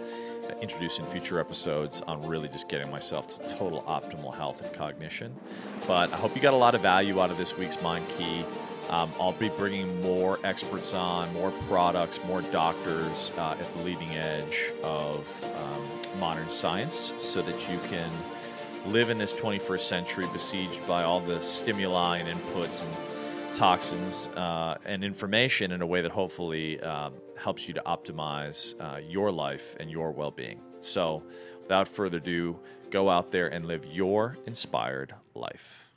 introduce 0.61 0.99
in 0.99 1.05
future 1.07 1.39
episodes 1.41 2.03
on 2.03 2.27
really 2.27 2.49
just 2.49 2.69
getting 2.69 2.91
myself 2.91 3.29
to 3.29 3.49
total 3.49 3.83
optimal 3.83 4.35
health 4.35 4.63
and 4.63 4.73
cognition. 4.73 5.35
But 5.87 6.13
I 6.13 6.17
hope 6.17 6.35
you 6.35 6.43
got 6.43 6.55
a 6.55 6.57
lot 6.57 6.75
of 6.75 6.81
value 6.81 7.21
out 7.21 7.31
of 7.31 7.37
this 7.37 7.57
week's 7.57 7.81
Mind 7.83 8.07
Key. 8.17 8.45
Um, 8.91 9.13
I'll 9.21 9.33
be 9.33 9.49
bringing 9.51 10.03
more 10.03 10.41
experts 10.43 10.95
on, 10.95 11.33
more 11.33 11.53
products, 11.69 12.19
more 12.25 12.43
doctors 12.43 13.31
uh, 13.39 13.57
at 13.59 13.73
the 13.75 13.83
leading 13.83 14.17
edge 14.17 14.73
of 14.83 15.45
um, 15.57 16.21
modern 16.21 16.49
science 16.49 17.13
so 17.21 17.41
that 17.43 17.71
you 17.71 17.79
can 17.89 18.11
live 18.87 19.11
in 19.11 19.19
this 19.19 19.33
21st 19.33 19.81
century 19.81 20.27
besieged 20.33 20.85
by 20.89 21.05
all 21.05 21.21
the 21.21 21.41
stimuli 21.41 22.19
and 22.19 22.29
inputs 22.29 22.83
and 22.83 22.93
toxins 23.53 24.29
uh, 24.37 24.77
and 24.85 25.05
information 25.05 25.73
in 25.73 25.83
a 25.83 25.87
way 25.87 26.01
that 26.03 26.11
hopefully 26.11 26.81
uh, 26.81 27.11
helps 27.37 27.67
you 27.69 27.75
to 27.75 27.83
optimize 27.87 28.75
uh, 28.81 28.99
your 28.99 29.31
life 29.31 29.77
and 29.81 29.91
your 29.91 30.13
well 30.13 30.31
being. 30.31 30.61
So, 30.81 31.23
without 31.63 31.89
further 31.89 32.19
ado, 32.19 32.59
go 32.91 33.09
out 33.09 33.31
there 33.31 33.49
and 33.49 33.67
live 33.67 33.85
your 33.87 34.39
inspired 34.47 35.15
life. 35.35 35.90